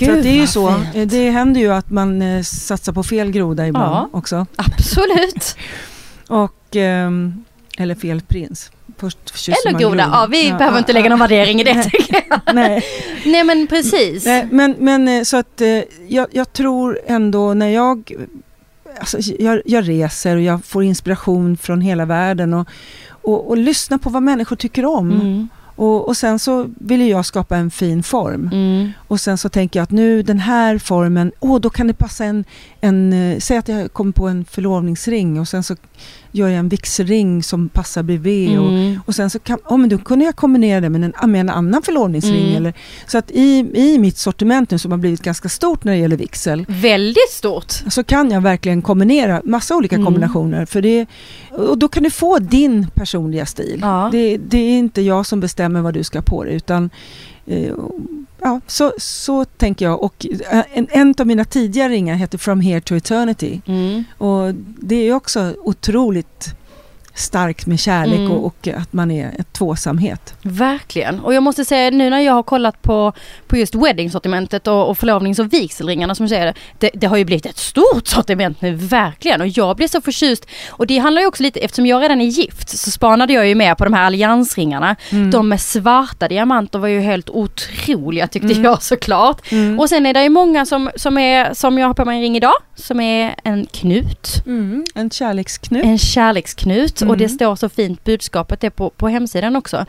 [0.05, 0.95] Gud, att det är ju så, fint.
[0.95, 4.09] eh, det händer ju att man eh, satsar på fel groda ibland Ja.
[4.13, 4.45] också.
[4.55, 5.55] Absolut.
[6.27, 7.43] Och, ehm,
[7.77, 8.71] eller fel prins.
[8.97, 9.17] Först
[9.65, 10.09] Eller grodan.
[10.13, 11.91] Ja, vi Ja, behöver ja, inte lägga någon värdering i det
[12.29, 12.39] jag.
[12.55, 12.83] Nej.
[13.25, 14.25] Nej men precis.
[14.25, 15.67] Nej, men, men eh, så att eh,
[16.07, 18.11] jag, jag tror ändå när jag,
[18.99, 22.67] alltså, jag, jag reser och jag får inspiration från hela världen och,
[23.09, 25.11] och, och lyssnar på vad människor tycker om.
[25.11, 25.47] Mm.
[25.77, 28.49] Och, och sen så vill ju jag skapa en fin form.
[28.53, 28.91] Mm.
[29.07, 32.25] Och sen så tänker jag att nu den här formen, åh då kan det passa
[32.25, 32.45] en,
[32.81, 35.75] en eh, säg att jag kommer på en förlovningsring och sen så
[36.31, 38.59] gör jag en vigselring som passar bredvid.
[38.59, 38.99] Och, Mm.
[39.05, 41.49] och sen så kan, oh, men då kunde jag kombinera det med en, med en
[41.49, 42.43] annan förlovningsring.
[42.45, 42.55] Mm.
[42.57, 42.73] Eller,
[43.07, 46.17] så att i, i mitt sortiment nu som har blivit ganska stort när det gäller
[46.17, 47.71] vigsel Väldigt stort.
[47.71, 50.05] så kan jag verkligen kombinera massa olika Mm.
[50.05, 50.65] kombinationer.
[50.65, 51.05] För det,
[51.51, 53.79] och då kan du få din personliga stil.
[53.81, 54.09] Ja.
[54.11, 56.89] Det, det är inte jag som bestämmer vad du ska på dig utan
[58.41, 60.03] ja, så, så tänker jag.
[60.03, 63.61] Och eh, en, en av mina tidiga ringar heter From Here to Eternity.
[63.65, 64.03] Mm.
[64.17, 66.56] Och det är också otroligt
[67.17, 68.31] starkt med kärlek Mm.
[68.31, 70.33] och, och att man är ett tvåsamhet.
[70.41, 71.19] Verkligen.
[71.19, 73.13] Och jag måste säga nu när jag har kollat på,
[73.47, 77.25] på just wedding-sortimentet och, och förlovnings och vigselringarna som du säger, det, det har ju
[77.25, 79.41] blivit ett stort sortiment nu, verkligen.
[79.41, 80.45] Och jag blir så förtjust.
[80.69, 83.55] Och det handlar ju också lite, eftersom jag redan är gift så spanade jag ju
[83.55, 84.95] med på de här alliansringarna.
[85.09, 85.31] Mm.
[85.31, 88.63] De med svarta diamanter var ju helt otroliga tyckte Mm.
[88.63, 89.51] jag såklart.
[89.51, 89.79] Mm.
[89.79, 92.21] Och sen är det ju många som, som är, som jag har på mig en
[92.21, 94.43] ring idag, som är en knut.
[94.45, 94.85] Mm.
[94.95, 95.83] En kärleksknut.
[95.85, 97.27] En kärleksknut och Mm.
[97.27, 99.85] det står så fint budskapet är på, på hemsidan också.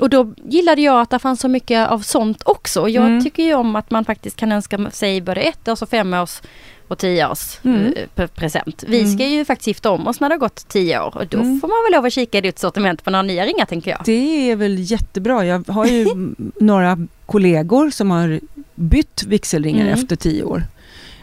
[0.00, 2.80] Och då gillade jag att det fanns så mycket av sånt också.
[2.80, 3.24] Och Jag Mm.
[3.24, 6.40] tycker ju om att man faktiskt kan önska sig både ett års och fem års
[6.88, 7.84] och tio års Mm.
[7.86, 8.84] eh, pre- present.
[8.88, 9.12] Vi Mm.
[9.12, 11.60] ska ju faktiskt gifta om oss när det har gått tio år och då Mm.
[11.60, 14.00] får man väl lov att kika i ditt sortiment på några nya ringar tänker jag.
[14.04, 15.44] Det är väl jättebra.
[15.46, 16.06] Jag har ju
[16.60, 18.40] några kollegor som har
[18.74, 19.94] bytt vigselringar Mm.
[19.94, 20.62] efter tio år.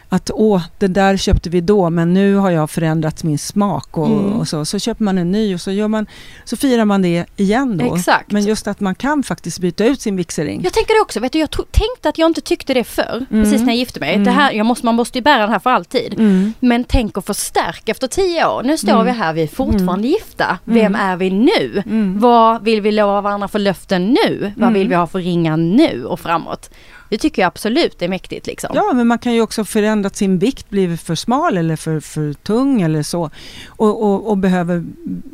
[0.08, 4.06] Att åh, det där köpte vi då men nu har jag förändrat min smak och,
[4.06, 4.32] Mm.
[4.32, 4.64] och så.
[4.64, 6.06] Så köper man en ny och så, gör man,
[6.44, 7.94] så firar man det igen då.
[7.94, 8.30] Exakt.
[8.32, 10.60] Men just att man kan faktiskt byta ut sin vigselring.
[10.64, 13.44] Jag tänker det också, vet du, jag tänkte att jag inte tyckte det förr, Mm.
[13.44, 14.12] precis när jag gifte mig.
[14.14, 14.24] Mm.
[14.24, 16.14] Det här, jag måste, man måste ju bära den här för alltid.
[16.14, 16.52] Mm.
[16.60, 18.62] Men tänk att förstärka efter tio år.
[18.62, 19.04] Nu står Mm.
[19.06, 20.58] vi här, vi är fortfarande gifta.
[20.66, 20.78] Mm.
[20.78, 21.82] Vem är vi nu?
[21.86, 22.20] Mm.
[22.20, 24.52] Vad vill vi lova varandra för löften nu?
[24.56, 24.74] Vad Mm.
[24.74, 26.70] vill vi ha för ringar nu och framåt?
[27.08, 28.70] Det tycker jag absolut är mäktigt liksom.
[28.74, 32.32] Ja, men man kan ju också förändra sin vikt, blivit för smal eller för, för
[32.32, 33.30] tung eller så.
[33.66, 34.84] Och, och, och behöver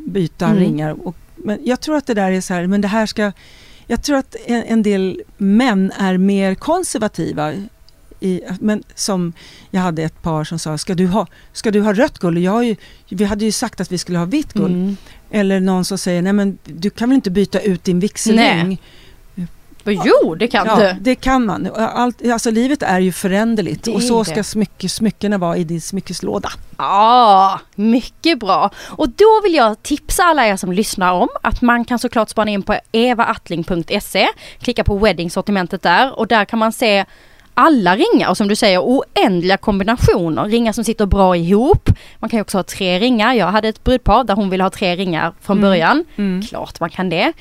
[0.07, 0.59] byta Mm.
[0.59, 1.07] ringar.
[1.07, 3.31] Och, men jag tror att det där är så här, men det här ska...
[3.87, 7.53] Jag tror att en, en del män är mer konservativa.
[8.19, 9.33] I, men som
[9.71, 12.37] jag hade ett par som sa, ska du ha, ska du ha rött guld?
[12.37, 12.75] Jag har ju,
[13.09, 14.75] vi hade ju sagt att vi skulle ha vitt guld.
[14.75, 14.97] Mm.
[15.31, 18.81] Eller någon som säger, nej men du kan väl inte byta ut din vigselring?
[19.85, 20.95] Och Jo, det kan Ja, du.
[21.01, 21.67] det kan man.
[21.75, 25.81] Allt, alltså livet är ju föränderligt är och så ska smycke, smyckena vara i din
[25.81, 26.49] smyckeslåda.
[26.77, 28.69] Ja, mycket bra.
[28.89, 32.51] Och då vill jag tipsa alla er som lyssnar om att man kan såklart spana
[32.51, 34.27] in på evaattling.se,
[34.59, 37.05] klicka på wedding-sortimentet där och där kan man se
[37.53, 40.45] alla ringar och som du säger oändliga kombinationer.
[40.45, 41.89] Ringar som sitter bra ihop.
[42.19, 43.33] Man kan ju också ha tre ringar.
[43.33, 46.05] Jag hade ett brudpar där hon ville ha tre ringar från början.
[46.49, 47.33] Klart man kan det.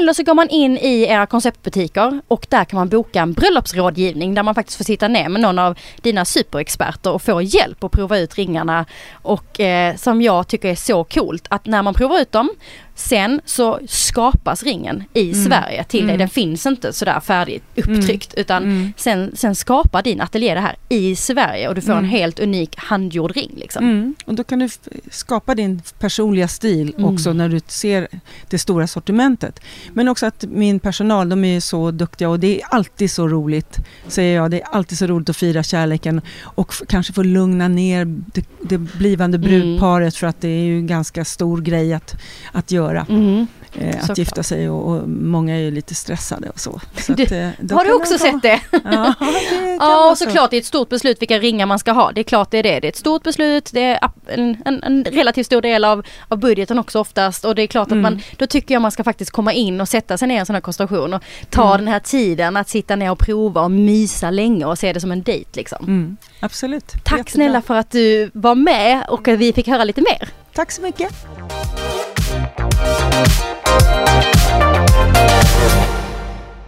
[0.00, 4.34] Eller så går man in i era konceptbutiker och där kan man boka en bröllopsrådgivning
[4.34, 7.92] där man faktiskt får sitta ner med någon av dina superexperter och få hjälp att
[7.92, 8.84] prova ut ringarna.
[9.12, 12.50] Och eh, som jag tycker är så coolt att när man provar ut dem
[12.98, 16.16] Sen så skapas ringen i Sverige till dig.
[16.18, 21.16] Den finns inte sådär färdigt upptryckt utan sen, sen skapar din ateljé det här i
[21.16, 23.84] Sverige och du får en helt unik handgjord ring liksom.
[23.84, 24.14] Mm.
[24.24, 24.68] Och då kan du
[25.10, 27.14] skapa din personliga stil Mm.
[27.14, 28.08] också när du ser
[28.48, 29.60] det stora sortimentet.
[29.92, 33.76] Men också att min personal, de är så duktiga och det är alltid så roligt,
[34.08, 34.50] säger jag.
[34.50, 38.78] Det är alltid så roligt att fira kärleken och kanske få lugna ner det, det
[38.78, 39.48] blivande Mm.
[39.50, 42.16] brudparet för att det är ju en ganska stor grej att,
[42.52, 42.85] att göra.
[43.08, 43.46] Mm.
[43.80, 46.80] Eh, att gifta sig och, och många är ju lite stressade och så.
[46.98, 48.60] så att, eh, Har du också sett det?
[48.84, 50.24] Ja, det Ja, och så.
[50.24, 52.12] såklart det är ett stort beslut vilka ringar man ska ha.
[52.12, 52.80] Det är klart det är det.
[52.80, 56.38] Det är ett stort beslut, det är en, en, en relativt stor del av, av
[56.38, 57.44] budgeten också oftast.
[57.44, 59.88] Och det är klart att man, då tycker jag man ska faktiskt komma in och
[59.88, 62.96] sätta sig ner i en sån här konstellation och ta den här tiden att sitta
[62.96, 65.84] ner och prova och mysa länge och se det som en dejt liksom.
[65.86, 66.86] Mm, absolut.
[66.88, 67.24] Tack Jättebra.
[67.24, 70.28] snälla för att du var med och att vi fick höra lite mer.
[70.54, 71.12] Tack så mycket.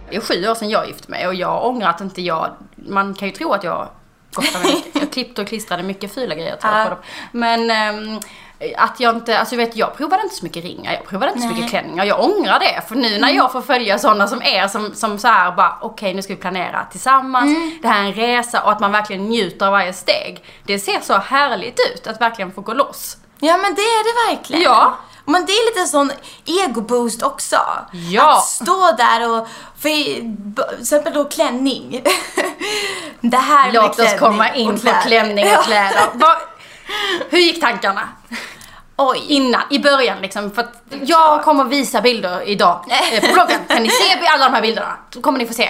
[0.09, 3.13] Det är sju år sedan jag gifte mig och jag ångrar att inte jag, man
[3.13, 3.87] kan ju tro att jag
[4.33, 5.01] gottade mig mycket.
[5.01, 7.03] Jag klippte och klistrade mycket fula grejer tror jag på dem.
[7.31, 8.19] Men ehm,
[8.77, 11.47] att jag inte, alltså vet jag provade inte så mycket ringar, jag provade inte så
[11.47, 11.55] Nej.
[11.55, 12.05] mycket klänningar.
[12.05, 15.27] Jag ångrar det för nu när jag får följa sådana som er som, som så
[15.27, 18.79] här bara okej nu ska vi planera tillsammans, det här är en resa och att
[18.79, 20.43] man verkligen njuter av varje steg.
[20.63, 23.17] Det ser så härligt ut att verkligen få gå loss.
[23.39, 24.63] Ja men det är det verkligen.
[24.63, 24.97] Ja.
[25.29, 26.11] Men det är lite sån
[26.45, 27.55] ego-boost också.
[28.11, 28.37] Ja.
[28.37, 29.47] Att stå där och,
[29.79, 32.03] för till exempel då klänning.
[33.21, 35.61] det här med Låt oss klänning komma in på klänning och Ja.
[35.63, 36.01] kläder.
[36.13, 36.37] Vad-
[37.29, 38.09] hur gick tankarna?
[39.01, 39.25] Oj.
[39.27, 40.51] innan, i början liksom.
[40.51, 43.59] För att jag kommer visa bilder idag eh, på bloggen.
[43.67, 44.97] Kan ni se alla de här bilderna?
[45.09, 45.63] Då kommer ni få se.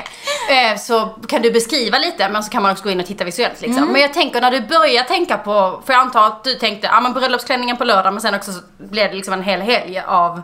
[0.49, 3.23] Eh, så kan du beskriva lite men så kan man också gå in och titta
[3.23, 3.77] visuellt liksom.
[3.77, 3.89] Mm.
[3.93, 7.01] Men jag tänker när du börjar tänka på, för jag antar att du tänkte, ah,
[7.01, 10.41] men bröllopsklänningen på lördag men sen också så blev det liksom en hel helg av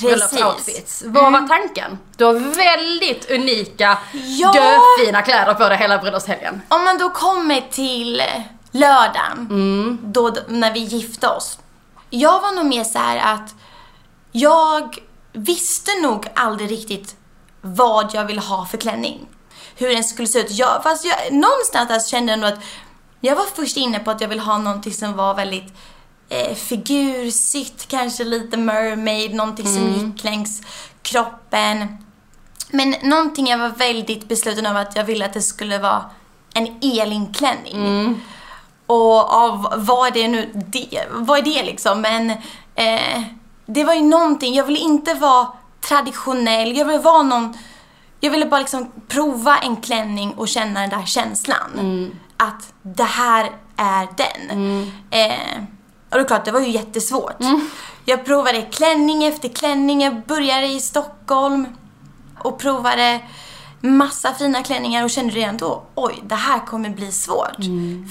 [0.00, 1.02] bröllopsoutfits.
[1.06, 1.98] Vad var tanken?
[2.16, 4.52] Du har väldigt unika, Ja.
[4.52, 6.62] döfina kläder på dig hela bröllopshelgen.
[6.68, 8.22] Om man då kommer till
[8.70, 9.98] lördagen, Mm.
[10.02, 11.58] då, när vi gifte oss.
[12.14, 13.54] Jag var nog mer så här att
[14.32, 14.98] jag
[15.32, 17.16] visste nog aldrig riktigt
[17.60, 19.26] vad jag ville ha för klänning.
[19.76, 20.50] Hur den skulle se ut.
[20.50, 22.64] Jag, fast jag, någonstans kände jag nog att
[23.20, 25.72] jag var först inne på att jag ville ha någonting som var väldigt
[26.28, 30.62] eh, figursytt, kanske lite mermaid, någonting som gick längs
[31.02, 31.98] kroppen.
[32.70, 36.10] Men någonting jag var väldigt besluten av att jag ville att det skulle vara
[36.54, 38.20] en Elin-klänning.
[38.86, 42.00] Och av vad är nu, det, vad är det liksom?
[42.00, 42.30] Men
[42.74, 43.22] eh,
[43.66, 45.48] det var ju någonting, jag ville inte vara
[45.88, 47.58] traditionell, jag ville vara någon,
[48.20, 52.10] jag ville bara liksom prova en klänning och känna den där känslan.
[52.36, 54.50] Att det här är den.
[55.10, 55.62] Eh,
[56.10, 57.36] och det är klart, det var ju jättesvårt.
[58.04, 61.66] Jag provade klänning efter klänning, jag började i Stockholm
[62.38, 63.20] och provade
[63.84, 67.56] massa fina klänningar och kände redan då, oj, det här kommer bli svårt.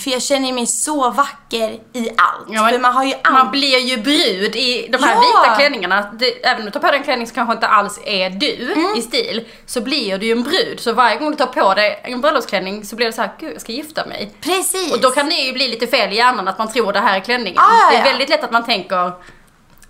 [0.04, 2.48] För jag känner mig så vacker i allt.
[2.50, 3.34] Ja, För man har ju all...
[3.34, 5.22] Man blir ju brud i de här Ja.
[5.22, 6.02] vita klänningarna.
[6.14, 8.72] Det, även om du tar på dig en klänning som kanske inte alls är du
[8.74, 8.96] Mm.
[8.98, 10.80] i stil, så blir du ju en brud.
[10.80, 13.54] Så varje gång du tar på dig en bröllopsklänning så blir det så här, gud
[13.54, 14.32] jag ska gifta mig.
[14.42, 14.94] Precis.
[14.94, 17.16] Och då kan det ju bli lite fel i hjärnan att man tror det här
[17.16, 17.60] är klänningen.
[17.60, 19.12] Ah, Det är väldigt lätt att man tänker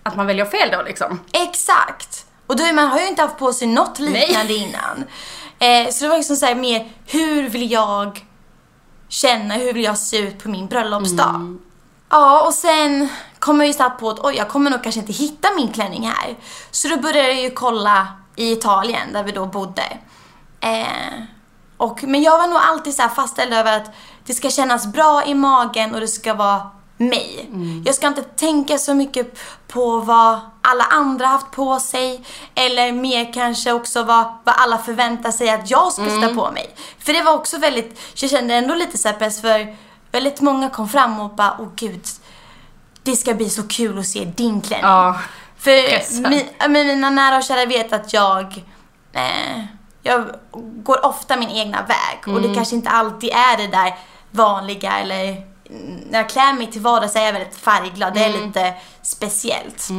[0.03, 1.19] att man väljer fel då liksom.
[1.31, 2.25] Exakt.
[2.47, 5.03] Och då man har ju inte haft på sig något liknande innan.
[5.63, 8.25] Eh, så det var liksom så här mer, hur vill jag
[9.09, 11.57] känna, hur vill jag se ut på min bröllopsdag?
[12.09, 15.13] Ja, och sen kom jag ju snabbt på att oj, jag kommer nog kanske inte
[15.13, 16.35] hitta min klänning här.
[16.71, 19.97] Så då började jag ju kolla i Italien, där vi då bodde.
[20.59, 21.23] Eh,
[21.77, 23.91] och, men jag var nog alltid så här fastställd över att
[24.25, 27.49] det ska kännas bra i magen och det ska vara mig.
[27.85, 32.23] Jag ska inte tänka så mycket på vad alla andra haft på sig
[32.55, 36.75] eller mer kanske också vad, vad alla förväntar sig att jag ska sätta på mig.
[36.99, 39.75] För det var också väldigt, jag kände ändå lite så press för
[40.11, 42.01] väldigt många kom fram och bara, åh gud,
[43.03, 44.85] det ska bli så kul att se din klänning.
[44.89, 45.19] Ja.
[45.57, 48.63] För mi, mina nära och kära vet att jag,
[49.13, 49.63] eh,
[50.01, 50.25] jag
[50.83, 52.41] går ofta min egna väg och Mm.
[52.41, 53.93] det kanske inte alltid är det där
[54.31, 55.52] vanliga eller mm,
[56.09, 58.47] när jag klär mig till vardags är jag väldigt färgglad, det är Mm.
[58.47, 59.89] lite speciellt.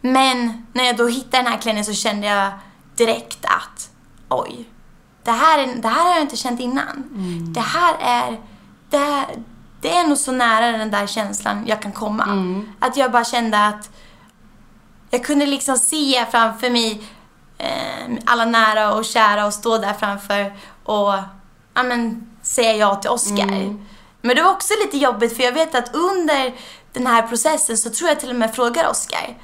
[0.00, 2.52] Men när jag då hittade den här klänningen så kände jag
[2.96, 3.90] direkt att
[4.28, 4.68] oj,
[5.24, 7.04] det här, är, det här har jag inte känt innan.
[7.14, 7.52] Mm.
[7.52, 8.40] Det här är,
[8.90, 9.26] det, här,
[9.80, 12.24] det är nog så nära den där känslan jag kan komma.
[12.24, 12.68] Mm.
[12.78, 13.90] Att jag bara kände att
[15.10, 17.02] jag kunde liksom se framför mig
[17.58, 21.12] eh, alla nära och kära och stå där framför och
[21.74, 23.42] ja, men, säga ja till Oscar.
[23.42, 23.86] Mm.
[24.26, 26.54] Men det var också lite jobbigt för jag vet att under
[26.92, 29.36] den här processen så tror jag till och med frågar Oscar.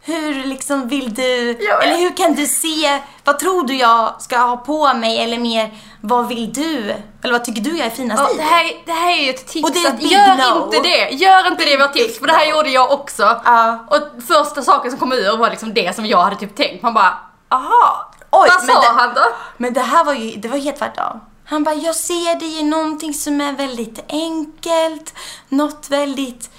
[0.00, 4.38] Hur liksom vill du, Ja, eller hur kan du se, vad tror du jag ska
[4.38, 6.94] ha på mig eller mer, vad vill du?
[7.22, 8.36] Eller vad tycker du jag är finast Ja, i?
[8.36, 10.64] det, här, det här är ju ett tips Och det är att gör no.
[10.64, 11.08] inte det.
[11.10, 13.40] Gör inte det vårt tips för det här gjorde jag också.
[13.44, 13.86] Ja.
[13.90, 16.82] Och första saken som kom ur var liksom det som jag hade typ tänkt.
[16.82, 17.18] Man bara,
[17.50, 18.10] aha.
[18.30, 19.20] Oj, Vad men sa det- han då?
[19.56, 21.20] Men det här var ju, det var helt tvärtom.
[21.50, 25.14] Han bara, jag ser dig i någonting som är väldigt enkelt,
[25.48, 26.50] något väldigt...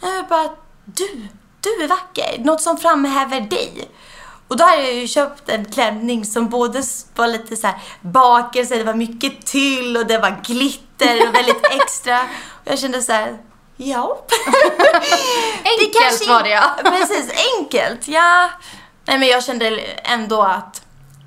[0.00, 0.50] Jag bara,
[0.84, 1.28] du,
[1.60, 2.38] du är vacker.
[2.38, 3.88] Något som framhäver dig.
[4.48, 6.82] Och då har jag ju köpt en klänning som både
[7.14, 11.66] var lite så här bakelse, det var mycket tyll och det var glitter och väldigt
[11.70, 12.20] extra.
[12.50, 13.38] Och jag kände så här,
[13.76, 14.24] ja.
[15.64, 16.70] Enkelt var det ja.
[16.84, 18.08] Precis, enkelt.
[18.08, 18.50] Ja.
[19.04, 20.82] Nej men jag kände ändå att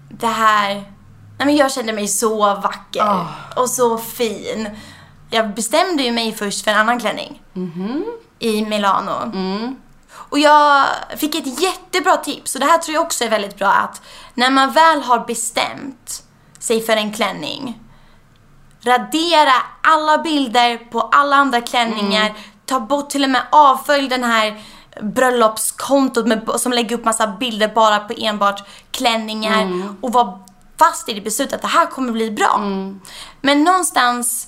[0.10, 0.99] det här...
[1.40, 3.26] Nej men jag kände mig så vacker Ah.
[3.56, 4.70] och så fin.
[5.30, 7.42] Jag bestämde ju mig först för en annan klänning.
[8.40, 9.12] I Milano.
[9.34, 9.76] Mm.
[10.12, 10.86] Och jag
[11.18, 14.02] fick ett jättebra tips och det här tror jag också är väldigt bra att
[14.34, 16.24] när man väl har bestämt
[16.60, 17.80] sig för en klänning
[18.82, 22.26] radera alla bilder på alla andra klänningar.
[22.26, 22.42] Mm.
[22.66, 24.62] Ta bort till och med avfölj den här
[25.02, 29.62] bröllopskontot med, som lägger upp massa bilder bara på enbart klänningar.
[29.62, 29.98] Mm.
[30.02, 30.40] Och var
[30.80, 32.60] fast i det beslutet att det här kommer bli bra.
[33.42, 34.48] Men någonstans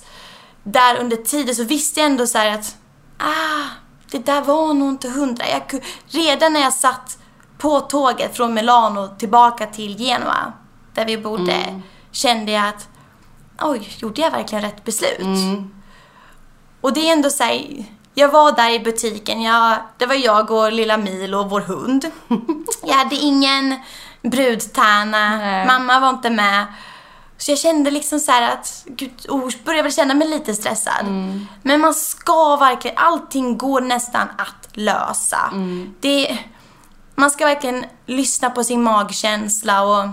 [0.62, 2.76] där under tiden så visste jag ändå så här att
[3.18, 3.68] ah,
[4.10, 5.44] det där var nog inte hundra.
[5.48, 7.18] Jag, redan när jag satt
[7.58, 10.52] på tåget från Milano tillbaka till Genua,
[10.94, 12.88] där vi bodde, kände jag att
[13.60, 15.20] oj, gjorde jag verkligen rätt beslut?
[16.80, 20.50] Och det är ändå så här, jag var där i butiken, jag, det var jag
[20.50, 22.10] och lilla Milo och vår hund.
[22.82, 23.80] Jag hade ingen
[24.22, 25.66] brudtärna, Nej.
[25.66, 26.66] mamma var inte med.
[27.38, 31.06] Så jag kände liksom så här att, gud, oh, började väl känna mig lite stressad.
[31.62, 35.52] Men man ska verkligen, allting går nästan att lösa.
[36.00, 36.38] Det,
[37.14, 40.08] man ska verkligen lyssna på sin magkänsla och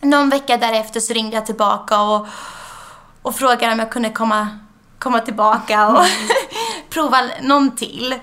[0.00, 2.26] någon vecka därefter så ringde jag tillbaka och,
[3.22, 4.48] och frågade om jag kunde komma,
[4.98, 6.04] komma tillbaka och
[6.90, 8.14] prova någon till.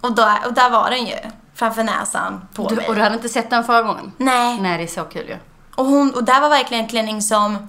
[0.00, 1.16] Och, då, och där var den ju,
[1.60, 2.88] framför näsan på Du, mig.
[2.88, 4.12] och du hade inte sett den förra gången?
[4.16, 4.60] Nej.
[4.60, 5.36] Nej, det är så kul ju.
[5.76, 7.68] Och, hon, och där var verkligen en klänning som...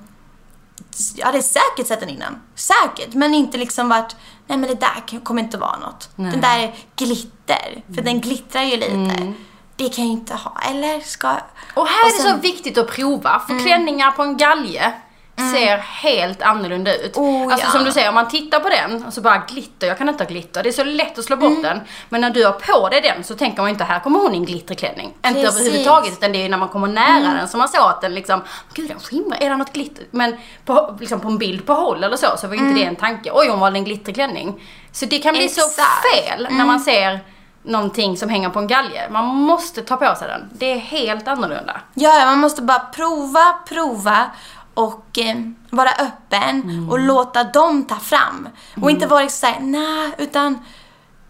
[1.16, 2.42] Jag hade säkert sett den innan.
[2.56, 3.14] Säkert.
[3.14, 4.16] Men inte liksom varit...
[4.48, 6.10] Nej men det där kommer inte vara något.
[6.16, 6.32] Nej.
[6.32, 7.84] Den där glitter.
[7.96, 9.34] För den glittrar ju lite.
[9.76, 10.58] Det kan jag inte ha.
[10.70, 11.30] Eller ska...
[11.76, 12.38] Och här är det sen- Mm.
[12.38, 14.94] så viktigt att prova, för klänningar på en galge
[15.36, 17.18] ser helt annorlunda ut.
[17.18, 17.72] Oh, alltså ja.
[17.72, 20.24] som du säger, om man tittar på den och så bara glitter, jag kan inte
[20.24, 20.64] ha glitter.
[20.64, 21.62] Det är så lätt att slå bort Mm.
[21.62, 21.82] den.
[22.10, 24.38] Men när du har på dig den så tänker man inte, här kommer hon i
[24.38, 25.14] en glitterklänning.
[25.28, 25.60] Inte Precis.
[25.62, 28.42] överhuvudtaget, utan det är när man kommer nära den som man såg att den liksom,
[28.74, 30.06] gud den skimrar, är det något glitter?
[30.12, 32.96] Men på, liksom på en bild på håll eller så, så var inte det en
[32.96, 33.32] tanke.
[33.34, 34.62] Oj, hon valde en glitterklänning.
[34.92, 35.70] Så det kan bli så Mm.
[35.70, 36.06] Exakt.
[36.06, 36.38] Mm.
[36.48, 37.20] fel när man ser
[37.64, 39.08] någonting som hänger på en galge.
[39.10, 40.50] Man måste ta på sig den.
[40.54, 41.82] Det är helt annorlunda.
[41.94, 44.32] Ja, man måste bara prova, prova
[44.74, 45.36] och eh,
[45.70, 48.50] vara öppen och låta dem ta fram.
[48.82, 50.60] Och inte vara såhär, nej, utan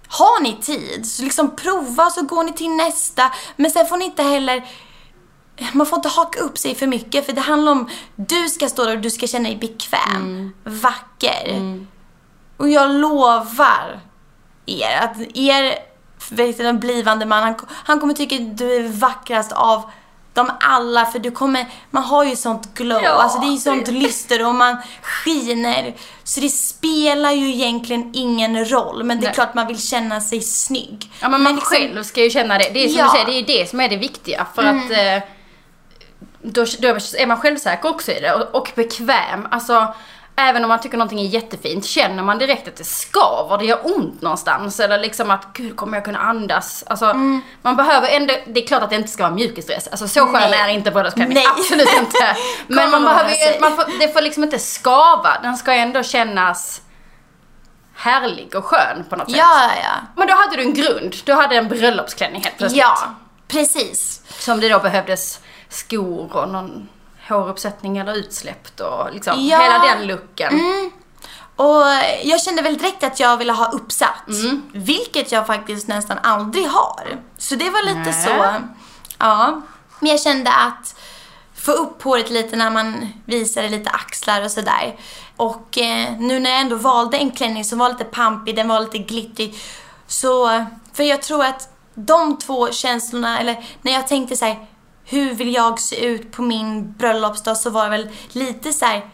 [0.08, 3.32] har ni tid så liksom prova så går ni till nästa.
[3.56, 4.64] Men sen får ni inte heller
[5.74, 8.86] man får inte haka upp sig för mycket för det handlar om du ska stå
[8.86, 11.62] där och du ska känna dig bekväm, vacker.
[12.58, 14.00] Och jag lovar
[14.66, 15.76] er att er
[16.30, 19.92] vet den blivande man, han, han kommer tycka att du är vackrast av
[20.34, 23.58] dem alla för du kommer, man har ju sånt glow, Ja, alltså det är ju
[23.58, 25.94] sånt lyster och man skiner.
[26.24, 29.34] Så det spelar ju egentligen ingen roll men det är Nej.
[29.36, 31.12] klart man vill känna sig snygg.
[31.22, 32.70] Ja men man liksom- själv ska ju känna det.
[32.74, 33.06] Det är som Ja.
[33.06, 34.48] du säger, det är det som är det viktiga.
[34.56, 35.30] För att eh,
[36.42, 39.48] då, då är man självsäker också i det och, och bekväm.
[39.52, 39.94] Alltså
[40.36, 43.80] även om man tycker någonting är jättefint, känner man direkt att det skaver, det gör
[43.84, 44.80] ont någonstans.
[44.80, 46.84] Eller liksom att gud kommer jag kunna andas?
[46.88, 47.14] Alltså
[47.62, 49.88] man behöver ändå, det är klart att det inte ska vara mjukisdress.
[49.88, 52.38] Alltså så skön är inte bröllopsklänning, absolut inte.
[52.68, 56.82] Men man behöver ju, man får, det får liksom inte skava, den ska ändå kännas
[57.96, 59.38] härlig och skön på något sätt.
[59.38, 60.08] Ja, ja, ja.
[60.16, 61.16] Men då hade du en grund.
[61.26, 62.80] Du hade en bröllopsklänning helt plötsligt.
[62.82, 62.98] Ja,
[63.48, 64.22] precis.
[64.40, 66.90] Som det då behövdes skor och någon
[67.30, 69.62] håruppsättning eller utsläppt och liksom Ja.
[69.62, 70.62] hela den looken.
[71.56, 71.84] Och
[72.24, 74.28] jag kände väl direkt att jag ville ha uppsatt.
[74.28, 74.64] Mm.
[74.74, 77.20] Vilket jag faktiskt nästan aldrig har.
[77.38, 78.24] Så det var lite Nej.
[78.26, 78.46] så.
[79.18, 79.62] Ja.
[80.00, 80.96] Men jag kände att
[81.56, 84.96] få upp håret lite när man visade lite axlar och sådär.
[85.38, 88.80] Och eh, nu när jag ändå valde en klänning som var lite pampig, den var
[88.80, 89.56] lite glittrig.
[90.08, 94.68] Så, för jag tror att de två känslorna, eller när jag tänkte så här,
[95.12, 99.06] hur vill jag se ut på min bröllopsdag så var det väl lite så här,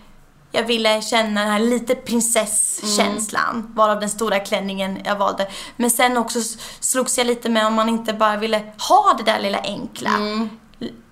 [0.51, 3.73] jag ville känna den här lite prinsesskänslan, mm.
[3.73, 5.47] varav den stora klänningen jag valde.
[5.77, 6.39] Men sen också
[6.79, 10.09] slogs jag lite med om man inte bara ville ha det där lilla enkla.
[10.09, 10.49] Mm.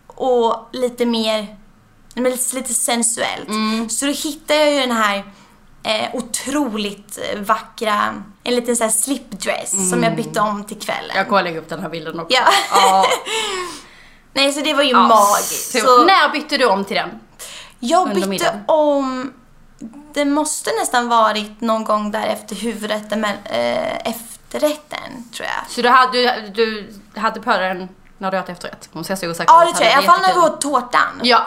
[0.08, 1.58] Och lite mer,
[2.54, 3.48] lite sensuellt.
[3.48, 3.90] Mm.
[3.90, 5.24] Så då hittade jag ju den här
[5.84, 9.90] eh, otroligt vackra, en liten sån här slipdress mm.
[9.90, 11.16] som jag bytte om till kvällen.
[11.16, 12.38] Jag lägga upp den här bilden också.
[12.72, 13.06] Ja.
[14.36, 15.82] Nej, så det var ju ja, magiskt.
[15.82, 16.04] Så...
[16.04, 17.10] När bytte du om till den?
[17.80, 19.34] Jag bytte om,
[20.14, 25.72] det måste nästan varit någon gång där efter huvudrätten, men äh, efterrätten tror jag.
[25.72, 28.90] Så du hade, du, du hade på den när du åt efterrätt?
[28.94, 29.92] Hon ser så osäker Ja, det tror jag.
[29.92, 31.22] I alla fall när vi åt tårtan.
[31.24, 31.46] Ja.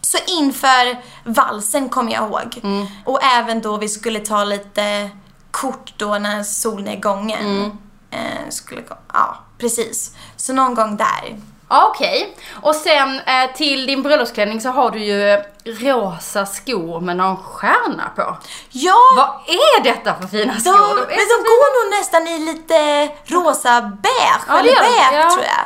[0.00, 2.60] Så inför valsen kommer jag ihåg.
[2.62, 2.86] Mm.
[3.04, 5.10] Och även då vi skulle ta lite
[5.50, 7.70] kort då när solnedgången mm.
[8.10, 9.00] eh, skulle komma.
[9.12, 10.16] Ja, precis.
[10.36, 11.38] Så någon gång där.
[11.72, 12.22] Okej.
[12.22, 12.44] Okay.
[12.62, 18.10] Och sen eh, till din bröllopsklänning så har du ju rosa skor med någon stjärna
[18.16, 18.36] på.
[18.70, 18.96] Ja!
[19.16, 20.72] Vad är detta för fina skor?
[20.72, 25.30] De, de men de går nog nästan i lite rosa beige, ja, eller beige ja.
[25.30, 25.64] tror jag.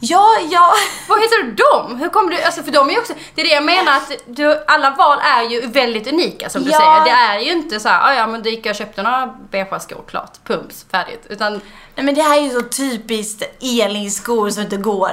[0.00, 0.74] Ja, ja.
[1.08, 1.96] Vad heter du dem?
[1.96, 4.12] Hur kommer du, alltså för de är ju också, det är det jag menar att
[4.26, 6.78] du, alla val är ju väldigt unika som du ja.
[6.78, 7.04] säger.
[7.04, 9.26] Det är ju inte så här, ah, ja men då gick jag och köpte några
[9.50, 11.26] beigea skor, klart, pumps, färdigt.
[11.28, 11.60] Utan
[11.98, 15.10] Nej men det här är ju så typiskt Elin-skor som inte går.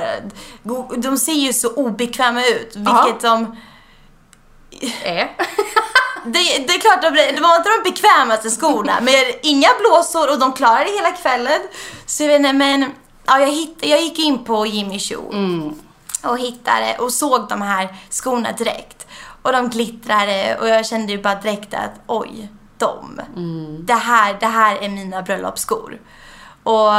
[0.98, 3.18] De ser ju så obekväma ut, vilket Aha.
[3.22, 3.58] de...
[5.04, 5.18] Är?
[6.26, 10.40] det, det, är klart, de, det var inte de bekvämaste skorna, men inga blåsor och
[10.40, 11.62] de klarade hela kvällen.
[12.06, 12.92] Så jag vet inte, men
[13.26, 15.74] ja, jag, hittade, jag gick in på Jimmy Choo mm.
[16.24, 19.08] och hittade och såg de här skorna direkt.
[19.42, 23.22] Och de glittrade och jag kände ju bara direkt att oj, de.
[23.36, 23.86] Mm.
[23.86, 26.00] Det, här, det här är mina bröllopsskor.
[26.64, 26.94] Och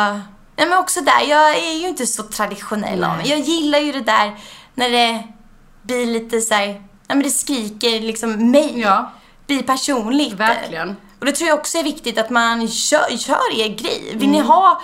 [0.56, 3.28] nej, men också där, jag är ju inte så traditionell av mig.
[3.28, 4.38] Jag gillar ju det där
[4.74, 5.22] när det
[5.82, 6.68] blir lite så här,
[7.08, 8.80] ja men det skriker liksom mig.
[8.80, 9.12] Ja.
[9.46, 10.34] Blir personligt.
[10.34, 10.96] Verkligen.
[11.18, 14.02] Och det tror jag också är viktigt att man kör, kör er grej.
[14.12, 14.32] Vill mm.
[14.32, 14.82] ni ha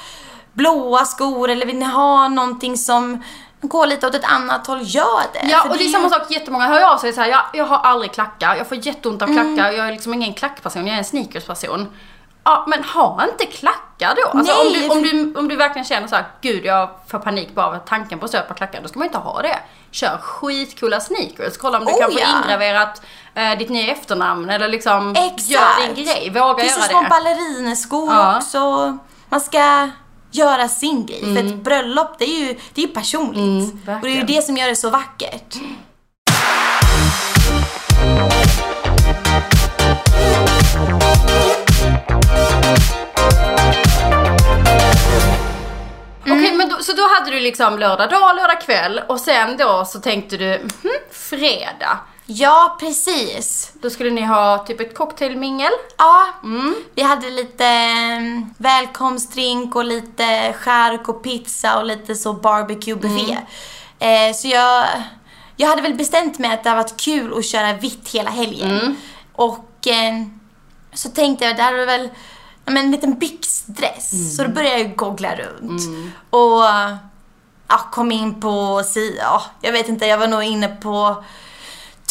[0.53, 3.23] blåa skor eller vill ni ha någonting som
[3.61, 5.49] går lite åt ett annat håll, gör det.
[5.51, 7.65] Ja, och det är samma sak, jättemånga hör ju av sig så här, jag, jag
[7.65, 9.77] har aldrig klackar, jag får jätteont av klackar, mm.
[9.77, 11.89] jag är liksom ingen klackperson, jag är en sneakersperson.
[12.45, 14.39] Ja, men ha inte klackar då.
[14.39, 17.19] Alltså, Nej, om, du, om, du, om du verkligen känner så här, gud jag får
[17.19, 19.59] panik bara av tanken på att på klackar, då ska man inte ha det.
[19.91, 22.27] Kör skitcoola sneakers, kolla om du oh, kan få ja.
[22.43, 23.03] ingraverat
[23.35, 25.49] eh, ditt nya efternamn eller liksom Exakt.
[25.49, 26.93] gör din grej, våga Precis göra det.
[26.93, 28.37] Precis som ballerineskor ja.
[28.37, 28.99] också.
[29.29, 29.89] Man ska
[30.35, 31.23] göra sin grej.
[31.23, 31.37] Mm.
[31.37, 33.75] För ett bröllop, det är ju, det är ju personligt.
[33.87, 35.55] Mm, och det är ju det som gör det så vackert.
[46.25, 46.39] Mm.
[46.39, 49.85] Okej, men då, så då hade du liksom lördag dag, lördag kväll och sen då
[49.85, 50.69] så tänkte du, hm,
[51.11, 51.99] fredag.
[52.27, 53.73] Ja, precis.
[53.75, 55.73] Då skulle ni ha typ ett cocktailmingel?
[55.99, 56.75] Ja, mm.
[56.95, 63.39] vi hade lite mm, välkomstdrink och lite skärk och pizza och lite så barbecue-buffé.
[64.01, 64.31] Mm.
[64.31, 64.87] Eh, så jag,
[65.57, 68.71] jag hade väl bestämt mig att det hade varit kul att köra vitt hela helgen.
[68.71, 68.97] Mm.
[69.33, 70.23] Och eh,
[70.95, 72.09] så tänkte jag, det hade väl
[72.65, 74.13] men, en liten byxdress.
[74.13, 74.31] Mm.
[74.31, 75.87] Så då började jag googla runt.
[75.87, 76.13] Mm.
[76.31, 76.63] Och
[77.69, 78.83] ja, kom in på,
[79.19, 81.25] ja, jag vet inte, jag var nog inne på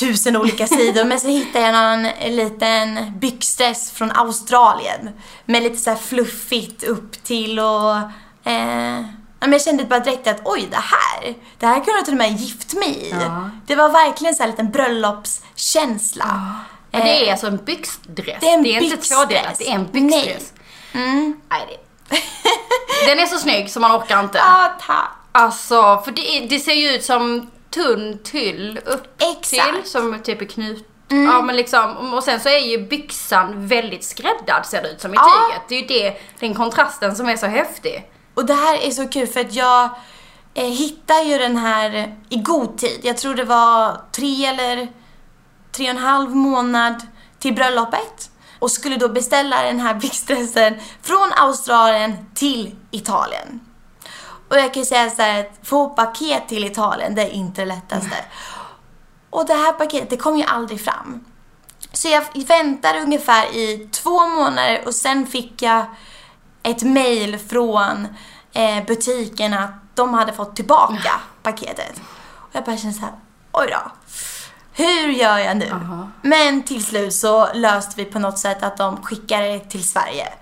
[0.01, 1.05] tusen olika sidor.
[1.05, 5.09] Men så hittade jag någon liten byxdress från Australien.
[5.45, 7.95] Med lite så här fluffigt upp till och...
[8.43, 9.01] Eh,
[9.39, 12.17] men jag kände bara direkt att oj, det här, det här kunde jag till och
[12.17, 13.09] med gift mig i.
[13.11, 13.49] Ja.
[13.67, 16.25] Det var verkligen så här liten bröllopskänsla.
[16.27, 16.55] Ja.
[16.91, 18.37] Men det är eh, alltså en byxdress?
[18.39, 20.53] Det är, en det är inte tvådelat, det är en byxdress?
[20.91, 21.03] Nej.
[21.03, 21.41] Mm.
[21.49, 21.77] Nej, det...
[23.05, 24.37] Den är så snygg så man orkar inte.
[24.37, 25.09] Ja, tack.
[25.31, 29.73] Alltså, för det, det ser ju ut som tunn tyll upp Exakt.
[29.73, 30.87] till som typ är knut.
[31.11, 31.25] Mm.
[31.25, 35.13] Ja men liksom, och sen så är ju byxan väldigt skräddad ser det ut som
[35.13, 35.29] i ja.
[35.49, 35.61] tyget.
[35.69, 38.11] Det är ju det, den kontrasten som är så häftig.
[38.33, 39.89] Och det här är så kul för att jag
[40.53, 42.99] eh, hittade ju den här i god tid.
[43.03, 44.87] Jag tror det var tre eller
[45.71, 47.07] tre och en halv månad
[47.39, 48.29] till bröllopet.
[48.59, 53.59] Och skulle då beställa den här byxdressen från Australien till Italien.
[54.51, 57.61] Och jag kan ju säga så här, att få paket till Italien, det är inte
[57.61, 58.15] det lättaste.
[59.29, 61.25] Och det här paketet, det kom ju aldrig fram.
[61.93, 65.85] Så jag väntade ungefär i två månader och sen fick jag
[66.63, 68.07] ett mail från
[68.53, 71.11] eh, butiken att de hade fått tillbaka
[71.43, 72.01] paketet.
[72.35, 73.13] Och jag bara kände så här,
[73.51, 73.91] oj då.
[74.73, 75.71] Hur gör jag nu?
[76.21, 80.33] Men till slut så löste vi på något sätt att de skickade det till Sverige.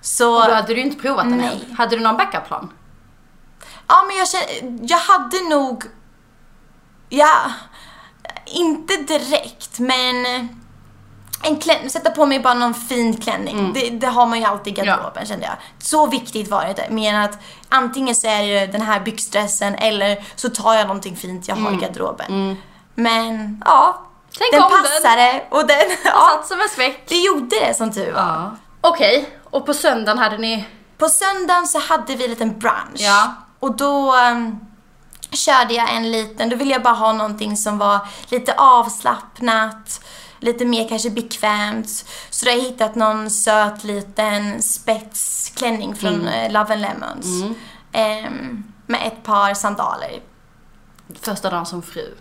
[0.00, 0.42] Så...
[0.42, 1.66] Och då hade du inte provat den Nej.
[1.68, 1.76] än.
[1.76, 2.72] Hade du någon backup-plan?
[3.88, 5.84] Ja, men jag känner, jag hade nog,
[7.08, 7.36] ja,
[8.46, 10.26] inte direkt, men
[11.42, 13.72] en klänning, sätta på mig bara någon fin klänning.
[13.74, 15.54] Det, det har man ju alltid i garderoben kände jag.
[15.78, 16.86] Så viktigt var det inte.
[16.90, 21.16] Mer än att antingen så är det den här byxdressen eller så tar jag någonting
[21.16, 22.56] fint jag har i garderoben.
[22.94, 24.02] Men ja,
[24.38, 24.82] Sen den kom den.
[24.82, 27.08] passade och den, ja, Satt som en smäck.
[27.08, 28.20] det gjorde det som tur var.
[28.20, 28.56] Ja.
[28.80, 30.64] Okej, och på söndagen hade ni...
[30.98, 32.94] På söndagen så hade vi en liten brunch.
[33.00, 33.34] Ja.
[33.60, 34.58] Och då um,
[35.30, 37.98] körde jag en liten, då ville jag bara ha någonting som var
[38.28, 40.00] lite avslappnat,
[40.40, 41.88] lite mer kanske bekvämt.
[42.30, 46.26] Så då har jag hittat någon söt liten spetsklänning från Mm.
[46.26, 47.26] eh, Love and Lemons.
[47.92, 50.20] Ehm, med ett par sandaler.
[51.22, 52.14] Första dagen som fru.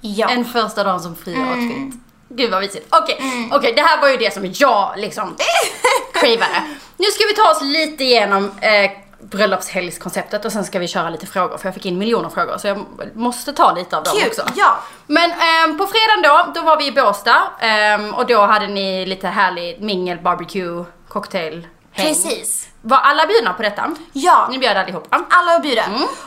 [0.00, 0.28] Ja.
[0.28, 1.94] En första dagen som fru outfit.
[2.28, 2.86] Gud vad mysigt.
[2.90, 5.36] Okej, okej det här var ju det som jag liksom
[6.14, 6.62] cravade.
[6.96, 8.90] Nu ska vi ta oss lite igenom eh,
[9.22, 12.66] bröllopshelgskonceptet och sen ska vi köra lite frågor för jag fick in miljoner frågor så
[12.66, 14.28] jag måste ta lite av dem Kul!
[14.28, 14.42] också.
[14.56, 14.78] Ja.
[15.06, 19.06] Men ehm, på fredagen då, då var vi i Båstad ehm, och då hade ni
[19.06, 22.06] lite härlig mingel, barbecue, cocktail, häng.
[22.06, 22.68] Precis.
[22.80, 23.94] Var alla bjudna på detta?
[24.12, 24.48] Ja.
[24.50, 25.24] Ni bjöd allihopa?
[25.30, 25.82] Alla var bjudna.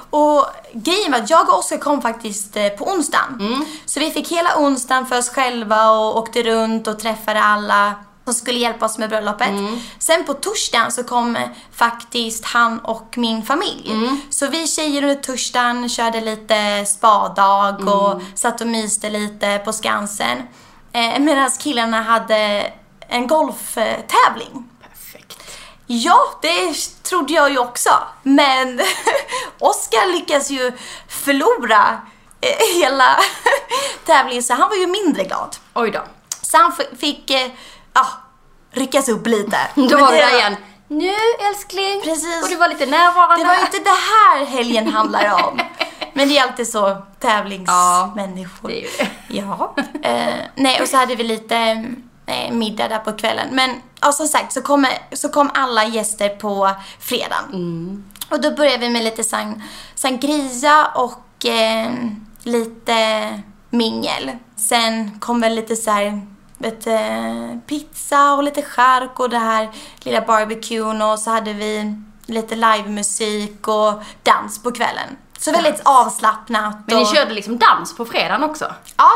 [0.09, 3.65] Och grejen var att jag och Oskar kom faktiskt eh, på onsdagen.
[3.85, 7.93] Så vi fick hela onsdagen för oss själva och åkte runt och träffade alla
[8.25, 9.49] som skulle hjälpa oss med bröllopet.
[9.99, 13.91] Sen på torsdagen så kom eh, faktiskt han och min familj.
[14.29, 20.37] Så vi tjejer under torsdagen körde lite spadag och satt och myste lite på Skansen.
[20.91, 22.71] Eh, Medan killarna hade
[23.07, 24.69] en golftävling.
[24.81, 25.41] Perfekt.
[25.87, 26.73] Ja, det
[27.03, 27.89] trodde jag ju också.
[28.23, 28.81] Men
[29.59, 30.71] Oskar lyckas ju
[31.07, 32.01] förlora
[32.41, 33.19] eh, hela
[34.05, 35.55] tävlingen så han var ju mindre glad.
[35.73, 36.01] Oj då.
[36.41, 37.31] Så han fick,
[37.95, 38.07] ja,
[38.71, 39.57] ryckas upp lite.
[39.75, 40.55] Då var det där igen.
[40.87, 41.13] Nu
[41.49, 42.01] älskling.
[42.03, 42.43] Precis.
[42.43, 43.43] Och du var lite närvarande.
[43.43, 45.59] Det var inte det här helgen handlar om.
[46.13, 48.69] Men det är alltid så tävlingsmänniskor.
[48.69, 49.09] det är det.
[49.27, 49.75] Ja.
[50.03, 51.85] Eh, nej, och så hade vi lite
[52.25, 53.47] eh, middag där på kvällen.
[53.51, 58.03] Men ja, som sagt så kom, så kom alla gäster på fredagen.
[58.29, 59.63] Och då började vi med lite sang,
[59.95, 61.93] sangria och eh,
[62.43, 64.31] lite mingel.
[64.55, 66.27] Sen kom väl lite så här,
[66.57, 71.95] vet, eh, pizza och lite chark och det här lilla barbecuen och så hade vi
[72.25, 73.93] lite livemusik och
[74.23, 75.17] dans på kvällen.
[75.37, 76.77] Så väldigt avslappnat.
[76.87, 78.73] Men ni och, körde liksom dans på fredagen också?
[78.97, 79.11] Ja,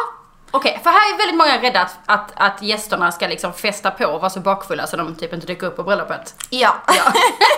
[0.51, 4.05] Okej, för här är väldigt många rädda att, att, att gästerna ska liksom festa på
[4.05, 6.35] och vara så bakfulla så de typ inte dyker upp på bröllopet.
[6.49, 6.75] ja.
[6.87, 7.13] Ja.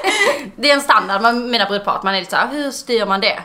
[0.55, 3.21] det är en standard med mina brudpar, att man är lite såhär, hur styr man
[3.21, 3.43] det?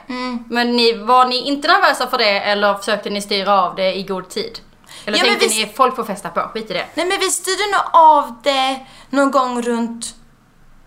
[0.49, 4.03] Men ni, var ni inte nervösa för det eller försökte ni styra av det i
[4.03, 4.59] god tid?
[5.07, 6.87] Eller Ja, tänkte vi- ni, folk får festa på, skit i det.
[6.95, 8.81] Nej men vi styrde nog av det
[9.11, 10.15] någon gång runt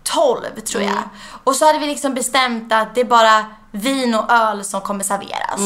[0.02, 1.02] 12 tror jag.
[1.44, 5.04] Och så hade vi liksom bestämt att det är bara vin och öl som kommer
[5.04, 5.60] serveras.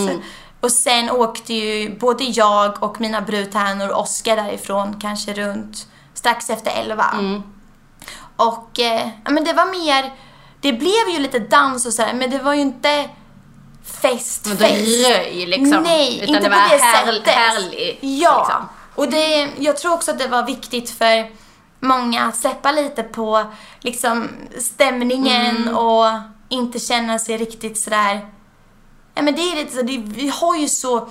[0.61, 6.51] Och sen åkte ju både jag och mina brudtärnor och Oskar därifrån kanske runt strax
[6.51, 7.05] efter 11.
[8.37, 10.13] Och eh, men det var mer,
[10.61, 13.09] det blev ju lite dans och sådär men det var ju inte
[13.85, 14.61] fest, fest.
[14.61, 15.82] röj liksom.
[15.82, 17.35] Nej, utan inte det på var det här, sättet.
[17.35, 17.99] härligt.
[18.01, 18.68] Ja, Liksom.
[18.95, 21.30] och det, jag tror också att det var viktigt för
[21.80, 23.45] många att släppa lite på
[23.80, 24.28] liksom
[24.59, 25.76] stämningen Mm.
[25.76, 26.07] och
[26.49, 28.28] inte känna sig riktigt sådär...
[29.14, 31.09] Ja men det är lite så, det, vi har ju så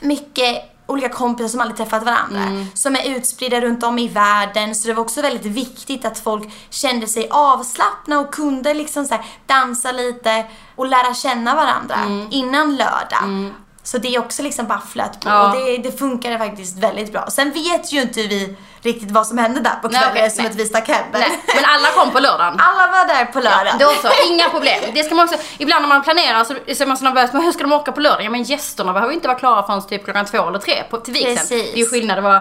[0.00, 2.42] mycket olika kompisar som aldrig träffat varandra.
[2.42, 2.66] Mm.
[2.74, 4.74] Som är utspridda runt om i världen.
[4.74, 9.18] Så det var också väldigt viktigt att folk kände sig avslappna och kunde liksom så
[9.46, 10.44] dansa lite
[10.76, 12.26] och lära känna varandra Mm.
[12.30, 13.52] innan lördag.
[13.84, 15.46] Så det är också liksom bara flöt på Ja.
[15.48, 17.26] och det, det funkade faktiskt väldigt bra.
[17.30, 20.44] Sen vet ju inte vi riktigt vad som hände där på Nej, kvällen okej, eftersom
[20.44, 20.52] nej.
[20.52, 21.04] att vi stack hem.
[21.12, 22.54] Nej, men alla kom på lördagen.
[22.60, 23.74] Alla var där på lördag.
[23.78, 24.80] Då så, inga problem.
[24.94, 27.42] Det ska man också, ibland när man planerar så så är man så nervös, men
[27.42, 28.24] hur ska de åka på lördag?
[28.24, 31.14] Ja men gästerna behöver inte vara klara förrän typ klockan två eller tre på, till
[31.14, 31.46] vigseln.
[31.48, 32.40] Det är ju skillnad att vara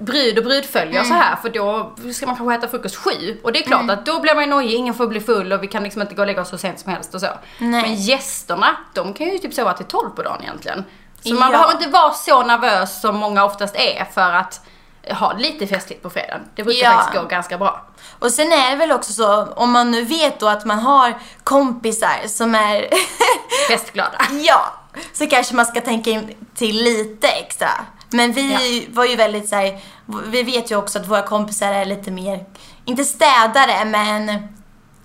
[0.00, 3.52] brud och brudfölje och så här för då ska man kanske äta frukost sju och
[3.52, 5.66] det är klart att då blir man ju nojig, ingen får bli full och vi
[5.66, 7.26] kan liksom inte gå och lägga oss så sent som helst och så.
[7.58, 7.82] Nej.
[7.82, 10.84] Men gästerna, de kan ju typ sova till tolv på dagen egentligen.
[11.22, 11.58] Så man Ja.
[11.58, 14.60] behöver inte vara så nervös som många oftast är för att
[15.10, 16.40] ha lite festligt på fredagen.
[16.54, 16.90] Det brukar Ja.
[16.96, 17.86] faktiskt gå ganska bra.
[18.18, 21.14] Och sen är det väl också så, om man nu vet då att man har
[21.44, 22.86] kompisar som är
[23.68, 24.18] Festglada.
[24.42, 24.72] Ja,
[25.12, 27.68] så kanske man ska tänka in till lite extra.
[28.12, 29.78] Men vi var ju väldigt så här,
[30.26, 32.44] vi vet ju också att våra kompisar är lite mer,
[32.84, 34.48] inte städare men,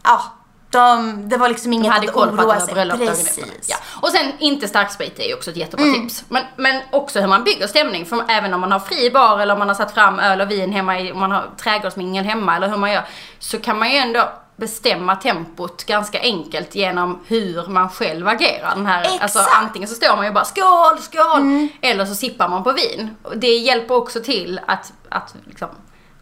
[0.04, 0.22] ja,
[0.70, 2.74] De, det var liksom De inget hade att koll på att oroa sig.
[2.74, 2.98] bröllop.
[2.98, 3.38] Precis.
[3.38, 3.50] Mm.
[3.68, 3.76] Ja.
[4.02, 6.24] Och sen inte starksprit är ju också ett jättebra tips.
[6.30, 8.06] Men, men också hur man bygger stämning.
[8.06, 10.52] För även om man har fri bar eller om man har satt fram öl och
[10.52, 13.04] vin hemma, i, om man har trädgårdsmingel hemma eller hur man gör.
[13.40, 18.76] Så kan man ju ändå bestämma tempot ganska enkelt genom hur man själv agerar.
[18.76, 19.56] Den här, alltså, Exakt.
[19.56, 19.66] Mm.
[19.66, 21.68] antingen så står man ju bara skål, skål!
[21.82, 23.16] Eller så sippar man på vin.
[23.36, 25.70] Det hjälper också till att, att liksom,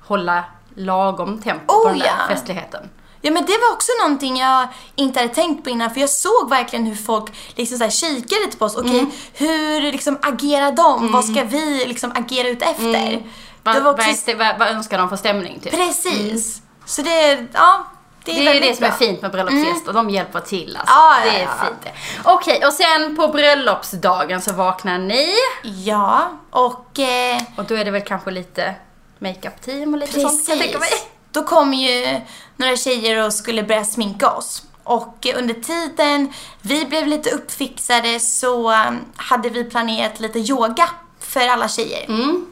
[0.08, 0.44] hålla
[0.76, 2.36] lagom tempo Oh, på den där ja.
[2.36, 2.90] festligheten.
[3.26, 6.50] Ja men det var också någonting jag inte hade tänkt på innan för jag såg
[6.50, 8.76] verkligen hur folk liksom så här kikade lite på oss.
[8.76, 9.12] Okej, Mm.
[9.34, 11.12] hur liksom agerar de?
[11.12, 13.24] Vad ska vi liksom agera ut efter?
[13.64, 14.36] Vad, Det var vad, också...
[14.38, 15.72] vad, vad önskar de för stämning typ?
[15.74, 16.62] Precis.
[16.86, 17.86] Så det, ja,
[18.26, 18.98] det är Det är ju det som är bra.
[18.98, 20.94] fint med bröllopsgäster, de hjälper till alltså.
[20.96, 21.66] Ja, ja, det är ja.
[21.66, 21.92] fint det.
[22.24, 25.30] Okej, och sen på bröllopsdagen så vaknar ni
[25.64, 28.76] Ja, och eh, och då är det väl kanske lite
[29.20, 30.90] makeup-team och lite sånt kan jag tänka mig.
[30.90, 31.08] Precis.
[31.32, 32.22] Då kom ju
[32.58, 34.64] några tjejer och skulle börja sminka oss.
[34.84, 40.90] Och eh, under tiden vi blev lite uppfixade så um, hade vi planerat lite yoga
[41.20, 42.06] för alla tjejer.
[42.06, 42.46] Mm.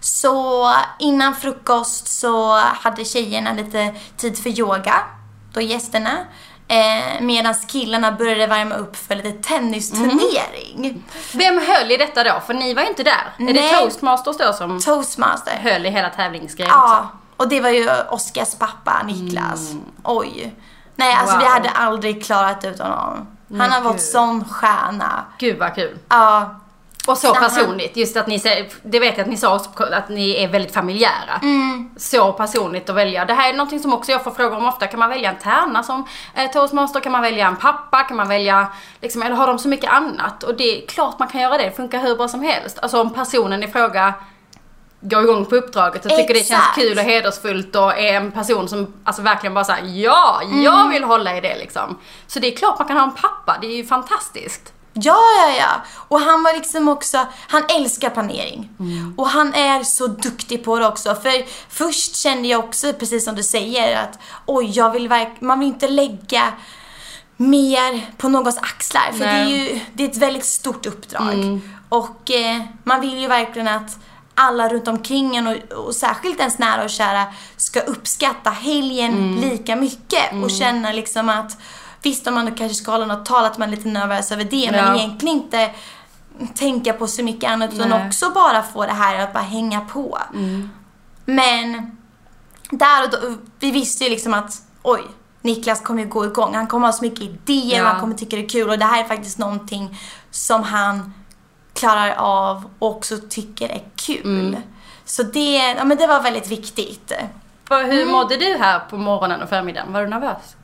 [0.00, 0.66] Så
[0.98, 4.94] innan frukost så hade tjejerna lite tid för yoga,
[5.52, 6.10] då gästerna.
[6.68, 11.02] Eh, Medan killarna började värma upp för lite tennisturnering.
[11.34, 12.40] Vem höll i detta då?
[12.46, 13.34] För ni var ju inte där.
[13.38, 13.74] Är det Nej.
[13.74, 15.56] toastmasters då som Toastmaster.
[15.62, 16.86] höll i hela tävlingsgrejen också?
[16.94, 19.72] Ja, och det var ju Oskars pappa Niklas.
[20.04, 20.54] Oj.
[20.96, 21.52] Nej, alltså vi Wow.
[21.52, 23.26] hade aldrig klarat ut honom.
[23.58, 25.24] Han har varit sån stjärna.
[25.38, 25.98] Gud vad kul.
[26.08, 26.54] Ja,
[27.06, 28.38] Och så han- personligt, just att ni,
[28.82, 31.38] det vet jag att ni sa också, att ni är väldigt familjära.
[31.42, 31.90] Mm.
[31.96, 33.24] Så personligt att välja.
[33.24, 34.86] Det här är någonting som också jag får frågor om ofta.
[34.86, 37.00] Kan man välja en tärna som eh, toastmaster?
[37.00, 38.02] Kan man välja en pappa?
[38.02, 38.66] Kan man välja,
[39.00, 40.42] liksom, eller har de så mycket annat?
[40.42, 42.78] Och det är klart man kan göra det, det funkar hur bra som helst.
[42.78, 44.14] Alltså om personen i fråga
[45.00, 46.74] går igång på uppdraget och tycker det känns Exakt.
[46.74, 50.62] kul och hedersfullt och är en person som alltså verkligen bara säger ja, Mm.
[50.62, 51.98] jag vill hålla i det liksom.
[52.26, 54.72] Så det är klart man kan ha en pappa, det är ju fantastiskt.
[55.02, 55.82] Ja, ja, ja.
[56.08, 58.68] Och han var liksom också, han älskar planering.
[59.16, 61.14] Och han är så duktig på det också.
[61.14, 65.60] För först kände jag också, precis som du säger, att oj, jag vill verk- man
[65.60, 66.52] vill inte lägga
[67.36, 69.12] mer på någons axlar.
[69.12, 69.72] För det är Nej.
[69.74, 71.60] ju det är ett väldigt stort uppdrag.
[71.88, 73.98] Och eh, man vill ju verkligen att
[74.34, 77.24] alla runt omkring en och, och särskilt ens nära och kära
[77.56, 81.58] ska uppskatta helgen lika mycket och känna liksom att
[82.02, 84.70] visst om man kanske ska hålla något tal att man är lite nervös över det
[84.70, 84.96] men Ja.
[84.96, 85.70] egentligen inte
[86.54, 88.06] tänka på så mycket annat utan Nej.
[88.06, 90.18] också bara få det här att bara hänga på.
[91.24, 91.96] Men
[92.70, 93.18] där och då,
[93.58, 95.00] vi visste ju liksom att oj,
[95.42, 96.54] Niklas kommer ju gå igång.
[96.54, 97.82] Han kommer ha så mycket idéer Ja.
[97.82, 99.98] och han kommer tycka det är kul och det här är faktiskt någonting
[100.30, 101.14] som han
[101.74, 104.56] klarar av och också tycker är kul.
[105.04, 107.12] Så det, ja, men det var väldigt viktigt.
[107.70, 108.08] Hur Mm.
[108.08, 109.92] mådde du här på morgonen och förmiddagen?
[109.92, 110.56] Var du nervös?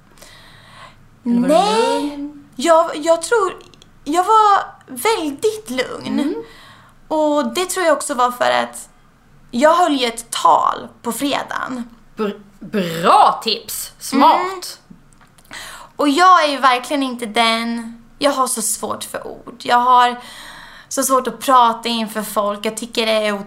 [1.27, 3.57] Eller Nej, jag, jag tror...
[4.05, 6.20] Jag var väldigt lugn.
[6.20, 6.35] Mm.
[7.09, 8.89] Och det tror jag också var för att
[9.51, 11.91] jag höll ju ett tal på fredagen.
[12.16, 13.93] Br- bra tips!
[13.99, 14.41] Smart!
[14.41, 14.61] Mm.
[15.97, 18.03] Och jag är ju verkligen inte den...
[18.18, 19.61] Jag har så svårt för ord.
[19.62, 20.20] Jag har
[20.89, 22.66] så svårt att prata inför folk.
[22.66, 23.45] Jag tycker det är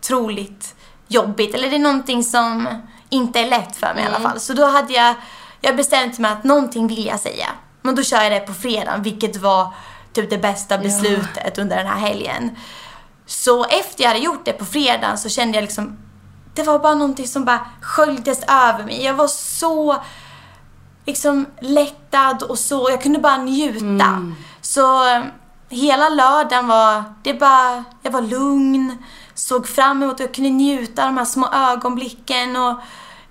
[0.00, 0.74] otroligt
[1.08, 1.54] jobbigt.
[1.54, 2.68] Eller det är någonting som
[3.08, 4.40] inte är lätt för mig i alla fall.
[4.40, 5.14] Så då hade jag...
[5.64, 7.46] Jag bestämt mig att någonting vill jag säga.
[7.82, 9.74] Men då kör jag det på fredagen, vilket var
[10.12, 12.56] typ det bästa beslutet under den här helgen.
[13.26, 15.98] Så efter jag hade gjort det på fredagen så kände jag liksom...
[16.54, 19.04] Det var bara någonting som bara sköljdes över mig.
[19.04, 20.02] Jag var så
[21.06, 22.90] liksom lättad och så.
[22.90, 24.32] Jag kunde bara njuta.
[24.60, 25.22] Så eh,
[25.68, 29.04] hela lördagen var, det bara, jag var lugn,
[29.34, 32.80] såg fram emot att jag kunde njuta av de här små ögonblicken och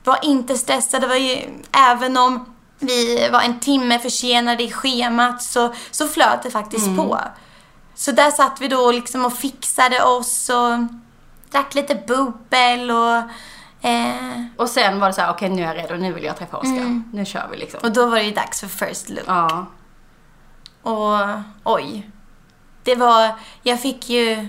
[0.03, 1.01] var inte stressad.
[1.01, 2.45] Det var ju, även om
[2.79, 7.19] vi var en timme försenade i schemat så, så flöt det faktiskt på.
[7.95, 10.77] Så där satt vi då liksom och fixade oss och
[11.51, 13.17] drack lite bubbel och
[13.89, 16.37] eh, Och sen var det så här: okej nu är jag redo, nu vill jag
[16.37, 17.03] träffa Oskar.
[17.13, 17.79] Nu kör vi liksom.
[17.83, 19.23] och då var det ju dags för first look.
[19.27, 19.65] Ja.
[20.81, 21.19] Och
[21.63, 22.09] oj.
[22.83, 23.31] Det var,
[23.63, 24.47] jag fick ju,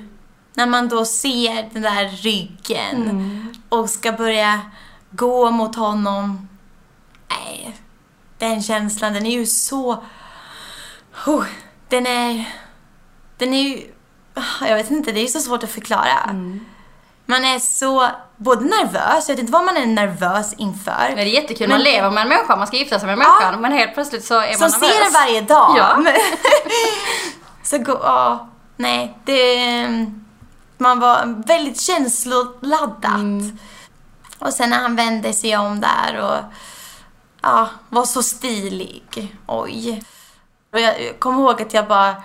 [0.54, 4.60] när man då ser den där ryggen och ska börja
[5.12, 6.48] gå mot honom.
[7.30, 7.76] Nej,
[8.38, 10.04] den känslan den är ju så,
[11.26, 11.44] oh,
[11.88, 12.44] den är,
[13.38, 13.94] den är ju,
[14.34, 16.34] ah, jag vet inte, det är ju så svårt att förklara.
[17.26, 21.06] Man är så, både nervös, jag vet inte vad man är nervös inför.
[21.08, 23.18] Men det är jättekul, man lever med en människa, man ska gifta sig med en
[23.18, 23.56] människa.
[23.56, 25.12] Men helt plötsligt så är Som man ser nervös.
[25.12, 25.74] det varje dag.
[25.78, 26.04] Ja.
[27.62, 29.86] Så gå, ja, nej, det...
[30.78, 33.14] Man var väldigt känsloladdat.
[33.14, 33.58] Mm.
[34.42, 36.38] Och sen när han vände sig om där och...
[37.42, 39.36] ja, var så stilig.
[39.46, 40.02] Oj.
[40.72, 42.16] Och jag, kommer ihåg att jag bara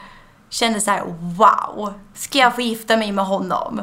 [0.50, 3.82] kände så här: wow, ska jag få gifta mig med honom?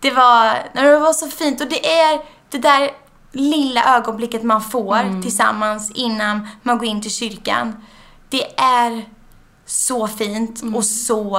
[0.00, 2.90] Det var, det var så fint och det är det där
[3.32, 7.84] lilla ögonblicket man får tillsammans innan man går in till kyrkan.
[8.28, 9.08] Det är
[9.66, 11.38] så fint och så...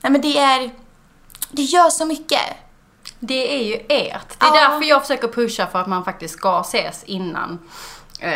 [0.00, 0.70] Nej men det är...
[1.50, 2.40] Det gör så mycket.
[3.20, 3.88] Det är ju ert.
[3.88, 4.54] Det är Ja.
[4.54, 7.58] därför jag försöker pusha för att man faktiskt ska ses innan.
[8.20, 8.32] Eh,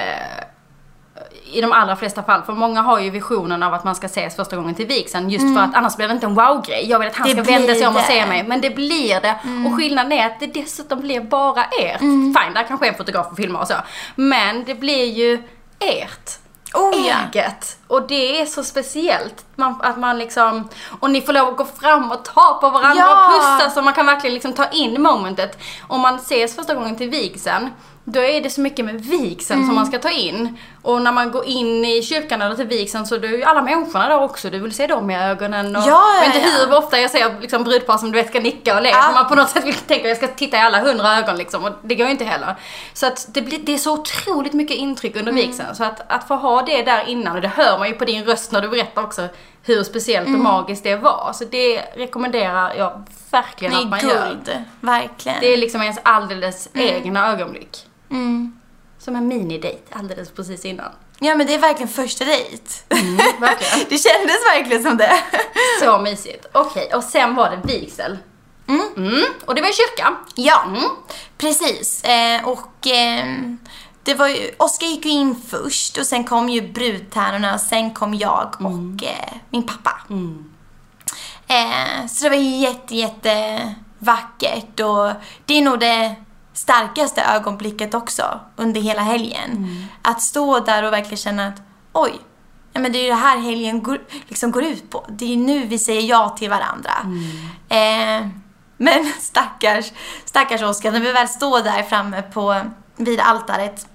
[1.52, 2.42] I de allra flesta fall.
[2.42, 5.30] För många har ju visionen av att man ska ses första gången till vigseln.
[5.30, 6.86] Just för att annars blir det inte en wow-grej.
[6.90, 7.36] Jag vill att han Mm.
[7.36, 8.42] Det ska vända sig om och se mig.
[8.44, 9.38] Men det blir det.
[9.68, 12.00] Och skillnaden är att det dessutom blir bara ert.
[12.00, 12.34] Mm.
[12.34, 13.74] Fine, där kanske är en fotograf och filmar och så.
[14.14, 15.42] Men det blir ju
[15.78, 16.30] ert.
[16.74, 17.16] Oh ja.
[17.32, 17.78] eget.
[17.86, 19.44] Och det är så speciellt.
[19.56, 20.68] Man, att man liksom,
[21.00, 23.26] och ni får lov att gå fram och ta på varandra Ja.
[23.26, 25.58] och pussa så man kan verkligen liksom ta in momentet.
[25.88, 27.70] Om man ses första gången till vigseln,
[28.04, 29.68] då är det så mycket med vigseln Mm.
[29.68, 30.58] som man ska ta in.
[30.82, 33.62] Och när man går in i kyrkan eller till vigseln så är det ju alla
[33.62, 34.50] människorna där också.
[34.50, 35.76] Du vill se dem i ögonen.
[35.76, 36.44] Och Ja, ja, inte ja.
[36.66, 38.88] hur ofta jag ser liksom brudpar som du vet ska nicka och le.
[38.90, 39.10] Ja.
[39.14, 41.64] Man på något sätt vill tänka jag ska titta i alla hundra ögon liksom.
[41.64, 42.54] Och det går ju inte heller.
[42.92, 45.46] Så att det, blir, det är så otroligt mycket intryck under Mm.
[45.46, 45.74] vigseln.
[45.74, 48.24] Så att, att få ha det där innan, och det hör man ju på din
[48.24, 49.28] röst när du berättar också
[49.64, 50.40] hur speciellt Mm.
[50.46, 51.30] och magiskt det var.
[51.34, 54.28] Så det rekommenderar jag verkligen Det att man är gör.
[54.28, 54.64] guld.
[54.80, 55.38] Verkligen.
[55.40, 57.86] Det är liksom ens alldeles egna ögonblick.
[58.12, 58.58] Mm.
[58.98, 60.92] Som en minidejt alldeles precis innan.
[61.18, 62.64] Ja men det är verkligen första dejt.
[63.40, 63.86] verkligen.
[63.88, 65.22] det kändes verkligen som det.
[65.80, 66.46] Så mysigt.
[66.52, 68.18] Okej, och sen var det vigsel.
[68.68, 69.24] Mm.
[69.46, 70.16] Och det var i kyrkan.
[70.34, 70.82] Ja, Mm.
[71.38, 72.04] precis.
[72.04, 73.36] Eh, och eh,
[74.02, 77.94] det var ju, Oskar gick ju in först och sen kom ju brudtärnorna och sen
[77.94, 80.00] kom jag och eh, min pappa.
[81.46, 85.10] Eh, så det var jätte, jätte vackert och
[85.46, 86.14] det är nog det
[86.62, 89.86] starkaste ögonblicket också under hela helgen.
[90.02, 92.20] Att stå där och verkligen känna att oj,
[92.72, 95.06] ja, men det är ju det här helgen går, liksom går ut på.
[95.08, 96.92] Det är ju nu vi säger ja till varandra.
[97.68, 98.26] Eh,
[98.76, 99.92] men stackars,
[100.24, 102.60] stackars Oskar, när vi väl står där framme på,
[102.96, 103.86] vid altaret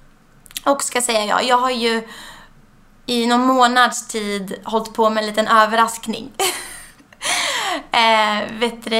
[0.63, 2.07] och ska säga ja, jag har ju
[3.05, 6.32] i någon månads tid hållit på med en liten överraskning.
[7.91, 8.95] eh, vet du,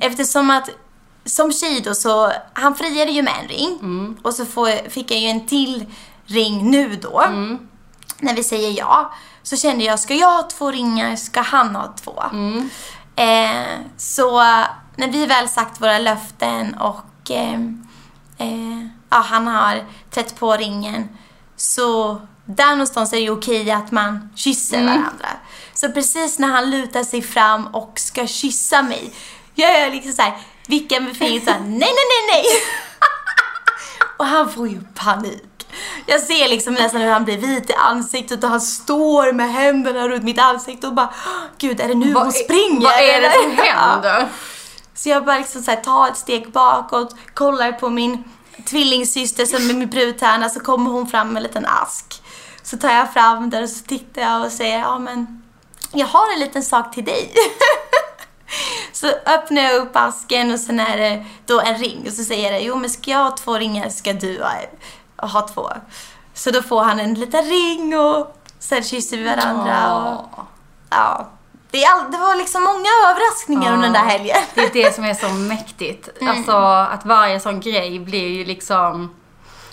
[0.00, 0.70] eftersom att
[1.26, 5.20] som tjej då så, han friade ju med en ring och så får, fick jag
[5.20, 5.86] ju en till
[6.26, 7.24] ring nu då.
[8.18, 9.12] När vi säger ja.
[9.42, 12.22] Så kände jag, ska jag ha två ringar, ska han ha två?
[13.16, 14.40] Eh, så
[14.96, 17.60] när vi väl sagt våra löften och eh,
[18.38, 21.08] eh, ja, han har trätt på ringen
[21.56, 25.28] så där någonstans är det okej att man kysser varandra.
[25.74, 29.12] Så precis när han lutar sig fram och ska kyssa mig,
[29.54, 32.44] jag är liksom såhär, vickar med fingret såhär, nej, nej, nej, nej.
[34.16, 35.42] och han får ju panik.
[36.06, 40.08] Jag ser liksom nästan hur han blir vit i ansiktet och han står med händerna
[40.08, 41.14] runt mitt ansikte och bara,
[41.58, 42.80] gud är det nu hon springer?
[42.80, 43.72] Vad är det som eller?" Ja.
[43.72, 44.28] händer?
[44.94, 48.24] Så jag bara liksom så här, tar ett steg bakåt, kollar på min
[48.68, 52.22] tvillingsyster som är min brudtärna, så kommer hon fram med en liten ask.
[52.62, 55.42] Så tar jag fram den och så tittar jag och säger, ja men
[55.92, 57.32] jag har en liten sak till dig.
[58.92, 62.52] så öppnar jag upp asken och sen är det då en ring och så säger
[62.52, 65.70] jag, jo men ska jag ha två ringar ska du ha, ha två.
[66.34, 69.96] Så då får han en liten ring och sen kysser vi varandra.
[69.96, 70.44] Och,
[70.90, 71.28] ja.
[71.70, 74.36] Det, är all, det var liksom många överraskningar under den där helgen.
[74.54, 76.08] Det är det som är så mäktigt.
[76.28, 79.14] Alltså att varje sån grej blir ju liksom...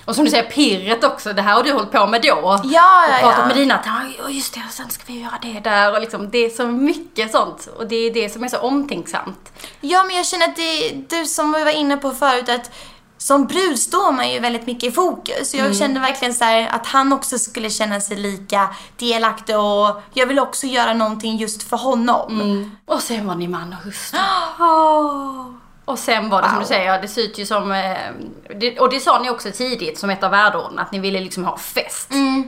[0.06, 1.34] Och som du säger, pirret också.
[1.34, 2.28] Det här har du hållit på med då.
[2.28, 3.48] Ja, ja, och pratat ja.
[3.48, 3.80] med dina,
[4.20, 5.94] ja just det, och sen ska vi göra det där.
[5.94, 7.68] Och liksom, det är så mycket sånt.
[7.78, 9.52] Och det är det som är så omtänksamt.
[9.82, 12.72] Ja, men jag känner att det du som vi var inne på förut att
[13.18, 15.54] som brud står man ju väldigt mycket i fokus.
[15.54, 20.40] Jag kände verkligen så att han också skulle känna sig lika delaktig och jag vill
[20.40, 22.72] också göra någonting just för honom.
[22.86, 24.20] Och sen var ni man och hustru.
[25.86, 26.62] Och sen var det som Wow.
[26.64, 27.72] du säger, det ser ut ju som...
[27.72, 31.46] eh, och det sa ni också tidigt som ett av värdeorden, att ni ville liksom
[31.46, 32.08] ha fest.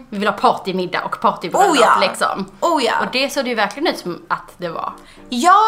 [0.10, 1.98] Vi vill ha partymiddag och partybröllop Oh ja.
[2.02, 2.46] liksom.
[2.60, 2.94] Oh ja.
[3.00, 4.94] Och det såg det ju verkligen ut som att det var.
[5.30, 5.62] Ja,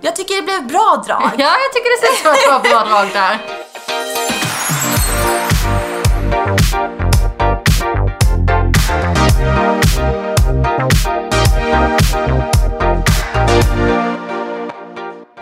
[0.00, 1.22] jag tycker det blev bra drag.
[1.38, 3.38] Ja, jag tycker det ser ut som var bra drag där.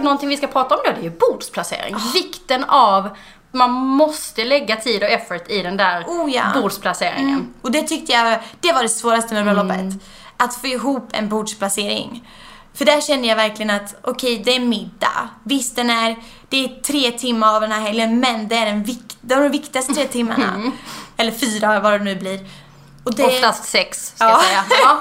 [0.09, 1.97] Någonting vi ska prata om då, det är ju bordsplacering.
[2.15, 3.09] Vikten av,
[3.53, 6.43] man måste lägga tid och effort i den där Oh ja.
[6.55, 7.55] bordsplaceringen.
[7.63, 10.03] Och det tyckte jag, det var det svåraste med bröllopet.
[10.37, 12.29] Att få ihop en bordsplacering.
[12.75, 15.29] För där kände jag verkligen att, okej, det är middag.
[15.45, 16.17] Visst, den är,
[16.49, 19.43] det är tre timmar av den här helgen men det är den vik- det är
[19.43, 20.73] de viktigaste tre timmarna.
[21.17, 22.41] Eller fyra vad det nu blir.
[23.09, 24.31] Och det, Oftast sex, ska Ja.
[24.31, 24.65] jag säga.
[24.71, 24.95] Ja.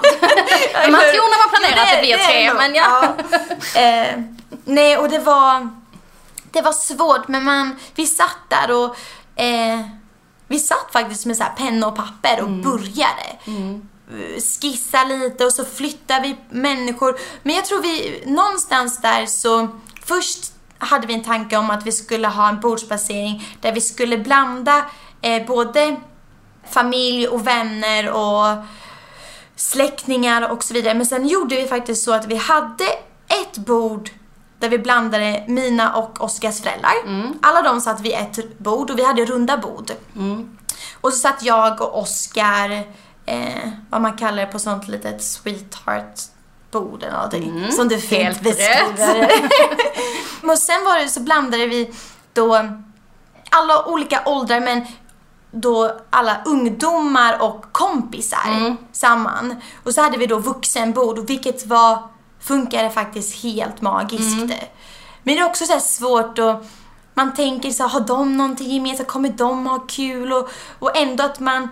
[0.92, 3.16] Man tror när man planerar att det blir tre, nog- men ja.
[3.82, 4.24] Eh,
[4.66, 5.70] nej, och det var,
[6.52, 8.96] det var svårt, men man, vi satt där och
[9.44, 9.80] eh,
[10.48, 13.28] vi satt faktiskt med så här penna och papper och började.
[13.48, 17.20] Eh, Skissa lite och så flyttade vi människor.
[17.44, 19.68] Men jag tror vi, någonstans där så,
[20.06, 20.40] först
[20.80, 24.86] hade vi en tanke om att vi skulle ha en bordsplacering där vi skulle blanda
[25.22, 25.96] eh, både
[26.72, 28.64] familj och vänner och
[29.56, 30.94] släktingar och så vidare.
[30.94, 32.86] Men sen gjorde vi faktiskt så att vi hade
[33.28, 34.10] ett bord
[34.60, 36.92] där vi blandade mina och Oskars föräldrar.
[37.42, 39.92] Alla de satt vid ett bord och vi hade runda bord.
[41.02, 42.84] Och så satt jag och Oskar,
[43.26, 46.20] eh, vad man kallar det på sånt litet sweetheart
[46.72, 47.72] bord eller någonting.
[47.72, 49.32] Som du fint Helt beskriver.
[50.46, 51.94] Men sen var det så blandade vi
[52.34, 52.70] då
[53.50, 54.86] alla olika åldrar men
[55.52, 59.56] då alla ungdomar och kompisar samman.
[59.84, 62.00] Och så hade vi då vuxenbord, vilket var,
[62.40, 64.38] funkade faktiskt helt magiskt.
[65.24, 66.66] Men det är också så svårt att
[67.14, 69.10] man tänker så här, har de någonting gemensamt?
[69.10, 70.34] Kommer de ha kul?
[70.34, 71.68] Och, och ändå att man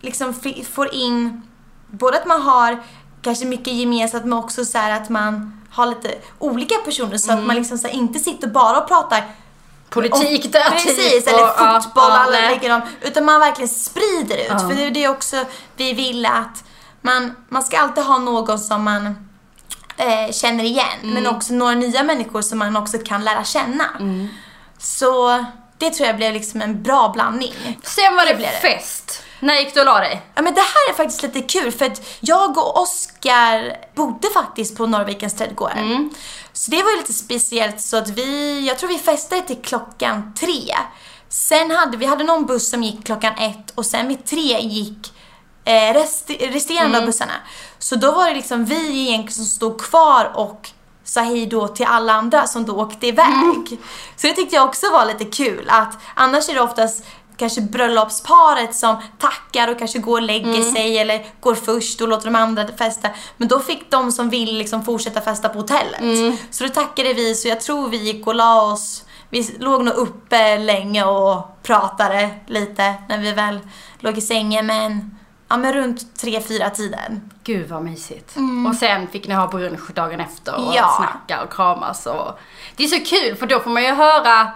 [0.00, 0.34] liksom
[0.72, 1.42] får in,
[1.86, 2.82] både att man har
[3.22, 7.44] kanske mycket gemensamt men också så här att man har lite olika personer så att
[7.44, 9.24] man liksom så inte sitter bara och pratar
[9.90, 11.28] Politik där Precis, typ.
[11.34, 11.44] eller
[11.76, 12.80] och- fotboll, ja, alla lägger dem.
[13.00, 14.46] Utan man verkligen sprider ut.
[14.48, 14.58] Ja.
[14.58, 15.44] För det är det också
[15.76, 16.64] vi vill att
[17.02, 19.06] man, man ska alltid ha någon som man
[19.96, 20.86] eh, känner igen.
[21.02, 21.36] Men Mm.
[21.36, 23.84] också några nya människor som man också kan lära känna.
[24.78, 25.44] Så
[25.78, 27.54] det tror jag blev liksom en bra blandning.
[27.82, 28.48] Sen var det, det.
[28.62, 29.22] fest.
[29.40, 30.22] När gick du och la dig?
[30.34, 34.76] Ja men det här är faktiskt lite kul för att jag och Oskar bodde faktiskt
[34.76, 35.76] på Norrvikens trädgårdar.
[35.76, 36.10] Mm.
[36.52, 40.34] Så det var ju lite speciellt så att vi, jag tror vi festade till klockan
[40.40, 40.74] tre.
[41.28, 45.12] Sen hade vi hade någon buss som gick klockan ett och sen vid tre gick
[45.64, 47.00] eh, rest, resterande Mm.
[47.00, 47.32] av bussarna.
[47.78, 50.70] Så då var det liksom vi egentligen som stod kvar och
[51.04, 53.26] sa hej då till alla andra som då åkte iväg.
[53.26, 53.66] Mm.
[54.16, 57.04] Så det tyckte jag också var lite kul att annars är det oftast
[57.40, 60.72] kanske bröllopsparet som tackar och kanske går och lägger Mm.
[60.72, 63.08] sig eller går först och låter de andra festa.
[63.36, 66.00] Men då fick de som vill liksom fortsätta festa på hotellet.
[66.00, 66.36] Mm.
[66.50, 69.04] Så då tackade vi så jag tror vi gick och la oss.
[69.30, 73.58] Vi låg nog uppe länge och pratade lite när vi väl
[73.98, 75.16] låg i sängen men
[75.48, 77.30] ja men runt tre fyra tiden.
[77.44, 78.36] Gud vad mysigt.
[78.68, 80.74] Och sen fick ni ha brunch dagen efter och Mm.
[80.74, 80.94] Ja.
[80.98, 82.38] snacka och kramas och...
[82.76, 84.50] Det är så kul för då får man ju höra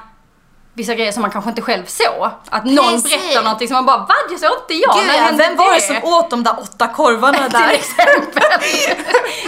[0.75, 2.31] vissa grejer som man kanske inte själv såg.
[2.51, 3.11] Att någon Precis.
[3.11, 4.95] berättar någonting som man bara vad det såg inte jag.
[4.97, 7.71] Gud ja, vem var det som åt de där åtta korvarna Till där?
[7.71, 8.43] exempel.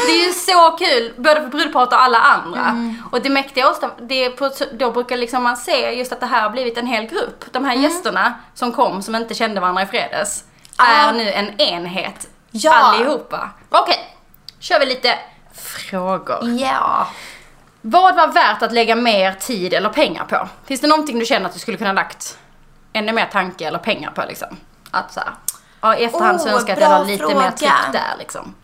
[0.07, 2.61] det är ju så kul, både för brudparet och alla andra.
[2.61, 3.03] Mm.
[3.13, 6.43] Och det mäktiga ofta, det på, då brukar liksom man se just att det här
[6.43, 7.45] har blivit en hel grupp.
[7.53, 7.71] De Mm.
[7.71, 10.45] här gästerna som kom, som inte kände varandra i fredags,
[10.79, 10.85] Ja.
[10.85, 12.27] är nu en enhet.
[12.51, 12.73] Ja.
[12.73, 13.51] Allihopa.
[13.71, 14.17] Okej,
[14.61, 15.19] kör vi lite
[15.91, 16.39] frågor.
[16.59, 17.07] Ja.
[17.89, 20.49] Vad var värt att lägga mer tid eller pengar på?
[20.65, 22.39] Finns det någonting du känner att du skulle kunna lagt
[22.93, 24.57] ännu mer tanke eller pengar på liksom?
[24.91, 25.31] Att så här,
[25.81, 27.51] ja, i efterhand så Oh, önskar jag att jag bra la lite mer fråga.
[27.51, 28.55] tryck där liksom.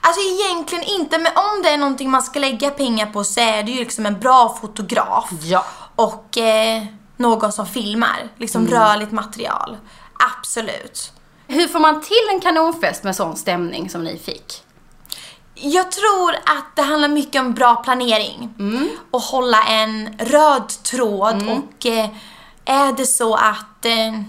[0.00, 3.62] Alltså egentligen inte, men om det är någonting man ska lägga pengar på så är
[3.62, 5.30] det ju liksom en bra fotograf.
[5.42, 5.64] Ja.
[5.96, 6.82] Och eh,
[7.16, 8.28] någon som filmar.
[8.36, 9.76] Liksom rörligt material.
[10.38, 11.12] Absolut.
[11.46, 14.62] Hur får man till en kanonfest med sån stämning som ni fick?
[15.58, 18.54] Jag tror att det handlar mycket om bra planering.
[19.10, 22.08] Och hålla en röd tråd och eh,
[22.64, 24.20] är det så att eh,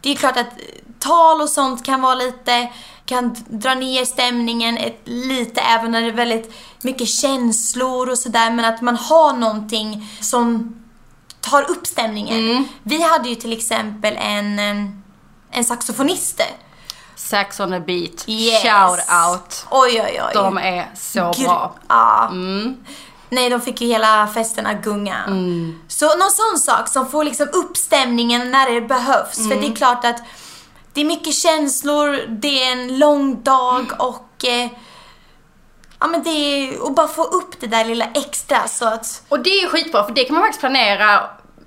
[0.00, 0.52] det är klart att
[0.98, 2.68] tal och sånt kan vara lite
[3.06, 8.50] kan dra ner stämningen ett, lite även när det är väldigt mycket känslor och sådär
[8.50, 10.76] men att man har någonting som
[11.40, 12.68] tar upp stämningen.
[12.82, 14.90] Vi hade ju till exempel en, eh,
[15.50, 16.40] en saxofonist.
[17.16, 18.62] Sax on the beat, Yes.
[18.62, 19.66] shout out.
[19.70, 20.30] Oj oj oj.
[20.34, 21.74] De är så Gr- bra.
[21.88, 22.28] Ja.
[22.30, 22.76] Mm.
[23.28, 25.24] Nej, de fick ju hela festen att gunga.
[25.88, 29.36] Så någon sån sak som får liksom upp stämningen när det behövs.
[29.48, 30.16] För det är klart att
[30.92, 34.68] det är mycket känslor, det är en lång dag och eh,
[36.00, 39.40] ja men det är att bara få upp det där lilla extra så att Och
[39.40, 41.20] det är skitbra för det kan man faktiskt planera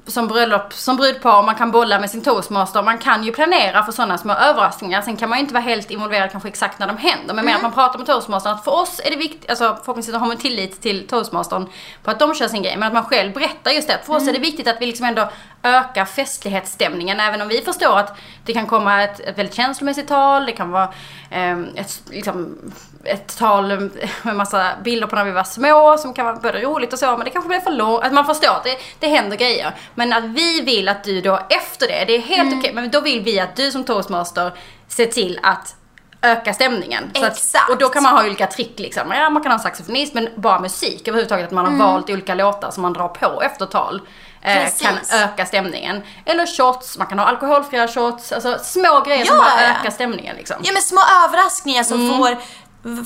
[0.10, 2.82] som bröllop, som brudpar, man kan bolla med sin toastmaster.
[2.82, 5.01] Man kan ju planera för sådana små överraskningar.
[5.01, 7.34] Sen kan man ju inte vara helt involverad kanske exakt när de händer.
[7.34, 8.53] Men mer att man pratar med toastmastern.
[8.53, 11.68] Att för oss är det viktigt, alltså förhoppningsvis har man tillit till toastmastern
[12.03, 12.78] på att de kör sin grej.
[12.78, 13.99] Men att man själv berättar just det.
[14.05, 15.30] För oss är det viktigt att vi liksom ändå
[15.64, 17.20] ökar festlighetsstämningen.
[17.20, 20.45] Även om vi förstår att det kan komma ett, ett väldigt känslomässigt tal.
[20.45, 20.93] Det kan vara
[21.30, 22.57] eh, ett, liksom,
[23.04, 23.89] ett tal
[24.24, 27.06] med massa bilder på när vi var små som kan vara både roligt och så.
[27.18, 28.04] Men det kanske blir för långt.
[28.04, 29.76] Att man förstår att det, det händer grejer.
[29.95, 32.74] Men att vi vill att du då efter det, det är helt okej.
[32.74, 34.52] Men då vill vi att du som toastmaster
[34.88, 35.76] ser till att
[36.22, 37.12] öka stämningen.
[37.14, 37.70] Så att, Exakt.
[37.70, 39.12] och då kan man ha olika trick liksom.
[39.12, 41.45] Ja, man kan ha saxofonist men bara musik överhuvudtaget.
[41.45, 44.02] Att man har valt olika låtar som man drar på efter tal.
[44.41, 44.82] Eh, Precis.
[44.82, 46.02] kan öka stämningen.
[46.26, 48.32] Eller shots, man kan ha alkoholfria shots.
[48.32, 49.70] Alltså små grejer som Ja, bara ja.
[49.80, 50.56] ökar stämningen liksom.
[50.64, 52.18] Ja men små överraskningar som Mm.
[52.18, 52.38] får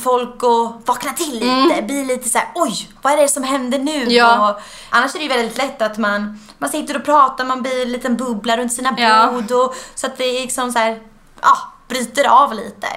[0.04, 3.80] folk att vakna till lite, bli lite så här: oj, vad är det som händer
[3.80, 4.04] nu?
[4.14, 4.50] Ja.
[4.52, 7.82] Och, annars är det ju väldigt lätt att man, man sitter och pratar, man blir
[7.82, 9.32] en liten bubbla runt sina Ja.
[9.32, 11.00] bord och, så att det liksom så här,
[11.42, 11.58] ja,
[11.88, 12.88] bryter av lite.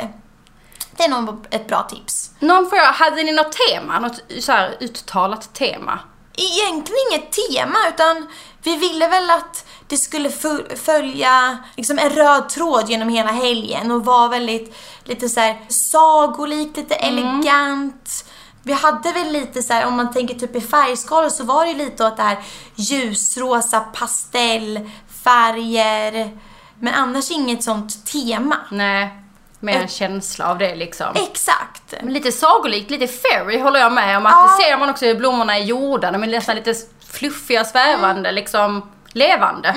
[0.96, 2.30] Det är nog ett bra tips.
[2.38, 3.98] Någon fråga, hade ni något tema?
[3.98, 5.98] Något så här uttalat tema?
[6.36, 8.26] Egentligen inget tema utan
[8.62, 10.30] vi ville väl att det skulle
[10.76, 16.76] följa liksom en röd tråd genom hela helgen och vara väldigt lite så här sagolikt,
[16.76, 18.24] lite elegant.
[18.62, 21.70] Vi hade väl lite så här, om man tänker typ i färgskalor så var det
[21.70, 22.38] ju lite åt det här
[22.74, 26.38] ljusrosa pastellfärger.
[26.80, 28.56] Men annars inget sånt tema.
[28.70, 29.22] Nej,
[29.60, 31.06] mer en känsla av det liksom.
[31.16, 31.94] Exakt.
[32.02, 34.26] Men lite sagolikt, lite fairy håller jag med om.
[34.26, 34.56] Att Ja.
[34.58, 36.10] det ser man också hur blommorna är gjorda.
[36.10, 36.74] De är nästan lite
[37.08, 39.74] fluffiga, svävande, liksom levande.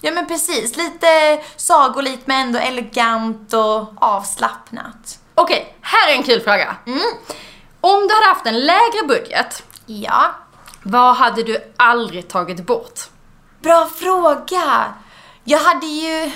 [0.00, 5.18] Ja men precis, lite sagolikt men ändå elegant och avslappnat.
[5.34, 6.76] Okej, här är en kul fråga.
[7.80, 10.30] Om du hade haft en lägre budget, Ja,
[10.82, 13.00] vad hade du aldrig tagit bort?
[13.60, 14.84] bra fråga.
[15.44, 16.30] Jag hade ju...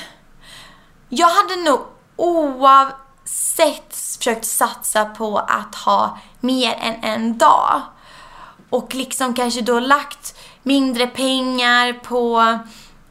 [1.09, 1.80] Jag hade nog
[2.16, 7.82] oavsett försökt satsa på att ha mer än en dag.
[8.70, 12.58] Och liksom kanske då lagt mindre pengar på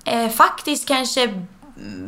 [0.06, 1.46] eh, faktiskt kanske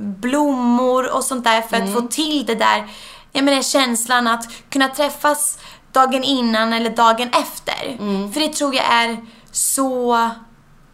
[0.02, 2.88] blommor och sånt där för att få till det där,
[3.32, 5.60] jag menar känslan att kunna träffas
[5.92, 7.98] dagen innan eller dagen efter.
[8.34, 10.30] För det tror jag är så,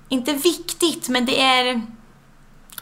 [0.10, 1.82] inte viktigt, men det är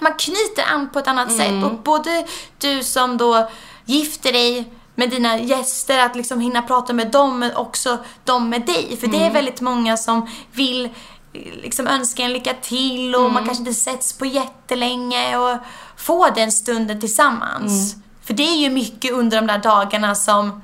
[0.02, 1.64] man knyter an på ett annat sätt.
[1.64, 2.26] Och både
[2.58, 3.50] du som då
[3.86, 8.66] gifter dig med dina gäster, att liksom hinna prata med dem, men också de med
[8.66, 8.98] dig.
[8.98, 10.90] För det är väldigt många som vill
[11.34, 15.58] liksom önska en lycka till och man kanske inte setts på jättelänge och
[15.98, 17.96] få den stunden tillsammans.
[18.24, 20.62] För det är ju mycket under de där dagarna som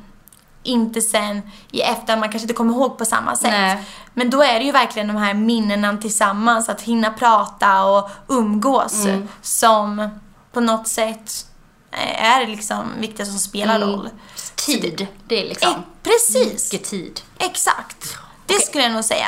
[0.68, 1.42] inte sen
[1.72, 3.52] i efterhand man kanske inte kommer ihåg på samma sätt.
[3.52, 3.84] Nej.
[4.14, 9.06] Men då är det ju verkligen de här minnena tillsammans, att hinna prata och umgås
[9.42, 10.10] som
[10.52, 11.46] på något sätt
[11.92, 14.10] eh, är liksom viktigt som spelar roll.
[14.56, 17.22] Tid, det är liksom Eh, precis, mycket tid.
[17.40, 18.18] exakt.
[18.46, 19.28] Det skulle jag nog säga.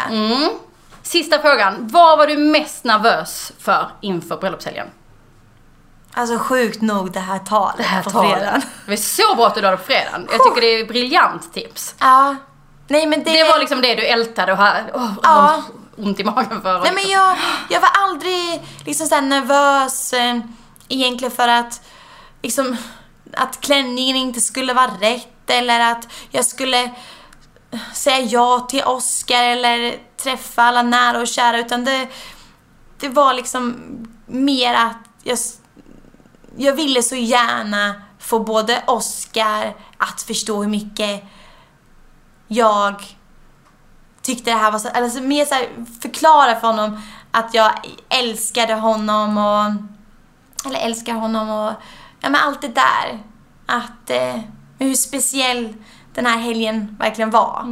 [1.04, 4.88] Sista frågan, vad var du mest nervös för inför bröllopshelgen?
[6.14, 8.32] Alltså sjukt nog det här talet Det här på talet.
[8.38, 8.62] fredagen.
[8.86, 10.28] Det var så bra att du la det på fredagen.
[10.32, 11.96] Jag tycker det är ett briljant tips.
[12.00, 12.36] Ja.
[12.88, 13.32] Nej men det...
[13.32, 15.64] Det var liksom det du ältade och hade oh, Ja.
[15.98, 16.80] ont i magen för.
[16.80, 17.38] Nej men jag,
[17.70, 20.40] jag var aldrig liksom så här nervös eh,
[20.88, 21.82] egentligen för att
[22.42, 22.78] liksom
[23.38, 26.90] att klänningen inte skulle vara rätt eller att jag skulle
[27.94, 32.08] säga ja till Oscar eller träffa alla nära och kära utan det,
[33.00, 33.76] det var liksom
[34.26, 35.38] mer att jag,
[36.58, 41.24] jag ville så gärna få både Oscar att förstå hur mycket
[42.48, 43.18] jag
[44.22, 45.70] tyckte det här var så, eller så mer så här,
[46.02, 47.72] förklara för honom att jag
[48.10, 49.72] älskade honom och,
[50.68, 51.74] eller älskar honom och,
[52.20, 53.24] ja men allt det där.
[53.66, 54.40] Att, eh,
[54.80, 55.74] hur speciell
[56.14, 57.66] den här helgen verkligen var.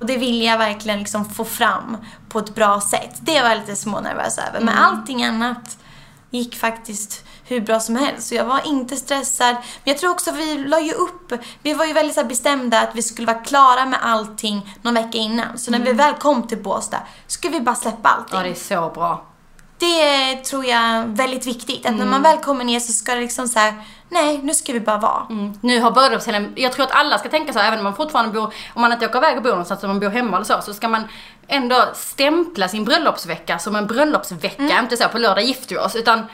[0.00, 1.96] Och det vill jag verkligen liksom få fram
[2.28, 3.18] på ett bra sätt.
[3.20, 4.60] Det var jag lite smånervös över.
[4.60, 5.78] Men allting annat
[6.30, 8.28] gick faktiskt hur bra som helst.
[8.28, 9.54] Så jag var inte stressad.
[9.54, 11.32] Men jag tror också vi la ju upp,
[11.62, 15.18] vi var ju väldigt så bestämda att vi skulle vara klara med allting någon vecka
[15.18, 15.58] innan.
[15.58, 18.38] Så när vi väl kom till Båstad skulle vi bara släppa allting.
[18.38, 19.24] Ja, det är så bra.
[19.80, 21.86] Det tror jag är väldigt viktigt.
[21.86, 23.74] Att när man väl kommer ner så ska det liksom så här:
[24.08, 25.26] nej nu ska vi bara vara.
[25.60, 28.54] Nu har bröllopshelgen, jag tror att alla ska tänka så, även om man fortfarande bor,
[28.74, 30.74] om man inte åker iväg och bor någonstans, om man bor hemma eller så, så
[30.74, 31.04] ska man
[31.48, 34.80] ändå stämpla sin bröllopsvecka som en bröllopsvecka.
[34.80, 36.26] Inte så på lördag gifter vi oss, utan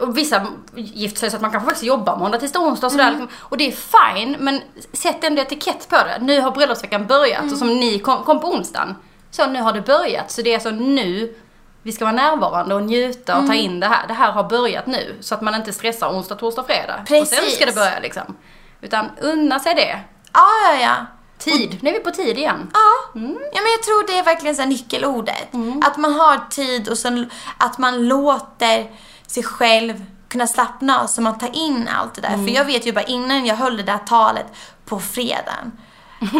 [0.00, 3.10] och vissa gifter sig så att man kanske faktiskt jobbar måndag till onsdag och sådär.
[3.10, 3.28] liksom.
[3.38, 4.60] Och det är fine, men
[4.92, 6.18] sätt ändå etikett på det.
[6.20, 8.94] Nu har bröllopsveckan börjat och som ni kom, kom på onsdagen.
[9.30, 10.30] Så nu har det börjat.
[10.30, 11.34] Så det är alltså nu
[11.82, 13.64] vi ska vara närvarande och njuta och ta Mm.
[13.64, 14.06] in det här.
[14.08, 15.16] Det här har börjat nu.
[15.20, 16.98] Så att man inte stressar onsdag, torsdag, fredag.
[17.02, 17.38] Och Precis.
[17.38, 18.36] sen ska det börja liksom.
[18.80, 20.00] Utan unna sig det.
[20.32, 20.94] Ja, ja, ja.
[21.38, 21.78] Tid.
[21.82, 22.70] Nu är vi på tid igen.
[22.74, 22.80] Ja.
[23.14, 25.48] ja, men jag tror det är verkligen så nyckelordet.
[25.84, 28.90] Att man har tid och sen att man låter
[29.30, 32.28] sig själv kunna slappna av så man tar in allt det där.
[32.28, 34.46] För jag vet ju bara innan jag höll det där talet
[34.84, 35.72] på fredagen.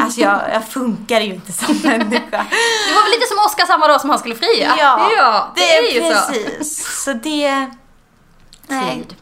[0.02, 2.46] Alltså jag, jag funkar ju inte som människa.
[2.88, 4.74] Det var väl lite som Oscar samma dag som han skulle fria?
[4.78, 6.32] Ja, det, är, ju så.
[6.32, 7.02] precis.
[7.04, 7.70] Så det...
[8.66, 8.94] Nej.
[8.94, 9.16] Tid.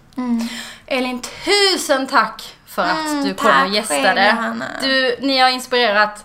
[0.86, 4.36] Elin, tusen tack för att Mm, du kom och gästade.
[4.40, 4.62] själv.
[4.82, 6.24] Du, ni har inspirerat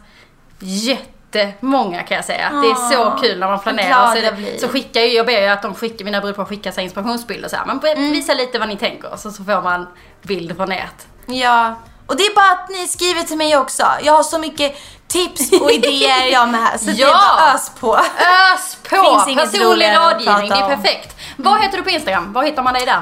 [1.39, 2.49] jättemånga kan jag säga.
[2.51, 4.15] det är så Ja, kul när man vad planerar.
[4.15, 4.57] Så, jag blir.
[4.57, 7.55] så skickar ju, jag ber ju att de skickar, mina brudpar skickar sig inspirationsbilder så
[7.55, 7.65] här.
[7.65, 8.11] Men Mm.
[8.11, 9.87] visa lite vad ni tänker så, så får man
[10.21, 11.05] bild från ert.
[11.25, 11.75] Ja.
[12.07, 13.83] Och det är bara att ni skriver till mig också.
[14.01, 14.75] Jag har så mycket
[15.07, 16.79] tips och idéer jag med.
[16.79, 17.35] Så det är Ja.
[17.37, 17.95] bara ös på.
[17.95, 18.95] Ös på!
[19.35, 21.15] Personlig rådgivning, det är perfekt.
[21.37, 22.33] Vad heter du på Instagram?
[22.33, 23.01] Var hittar man dig där?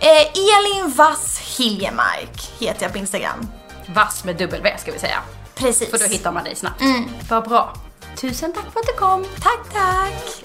[0.00, 3.48] Eh, Elin Vass Hiljemark heter jag på Instagram.
[3.86, 5.18] Vass med W ska vi säga.
[5.54, 5.90] Precis.
[5.90, 6.80] För då hittar man dig snabbt.
[6.80, 7.08] Mm.
[7.28, 7.74] Vad bra.
[8.16, 9.24] Tusen tack för att du kom.
[9.42, 10.42] Tack, tack.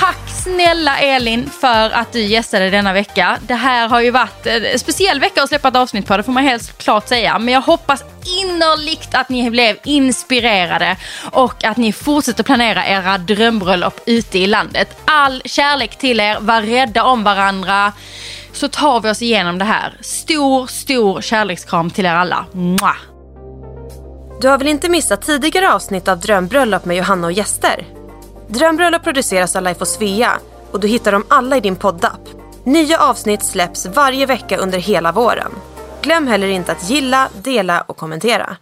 [0.00, 3.38] Tack snälla Elin för att du gästade denna vecka.
[3.46, 6.32] Det här har ju varit en speciell vecka att släppa ett avsnitt på, det får
[6.32, 7.38] man helt klart säga.
[7.38, 10.96] Men jag hoppas innerligt att ni blev inspirerade
[11.30, 14.96] och att ni fortsätter planera era drömbröllop ute i landet.
[15.04, 17.92] All kärlek till er, var rädda om varandra
[18.56, 19.98] så tar vi oss igenom det här.
[20.00, 22.46] Stor, stor kärlekskram till er alla.
[22.52, 22.96] Mwah!
[24.40, 27.86] Du har väl inte missat tidigare avsnitt av Drömbröllop med Johanna och gäster?
[28.48, 30.32] Drömbröllop produceras av Life och Svea
[30.70, 32.20] och du hittar dem alla i din poddapp.
[32.64, 35.52] Nya avsnitt släpps varje vecka under hela våren.
[36.02, 38.56] Glöm heller inte att gilla, dela och kommentera.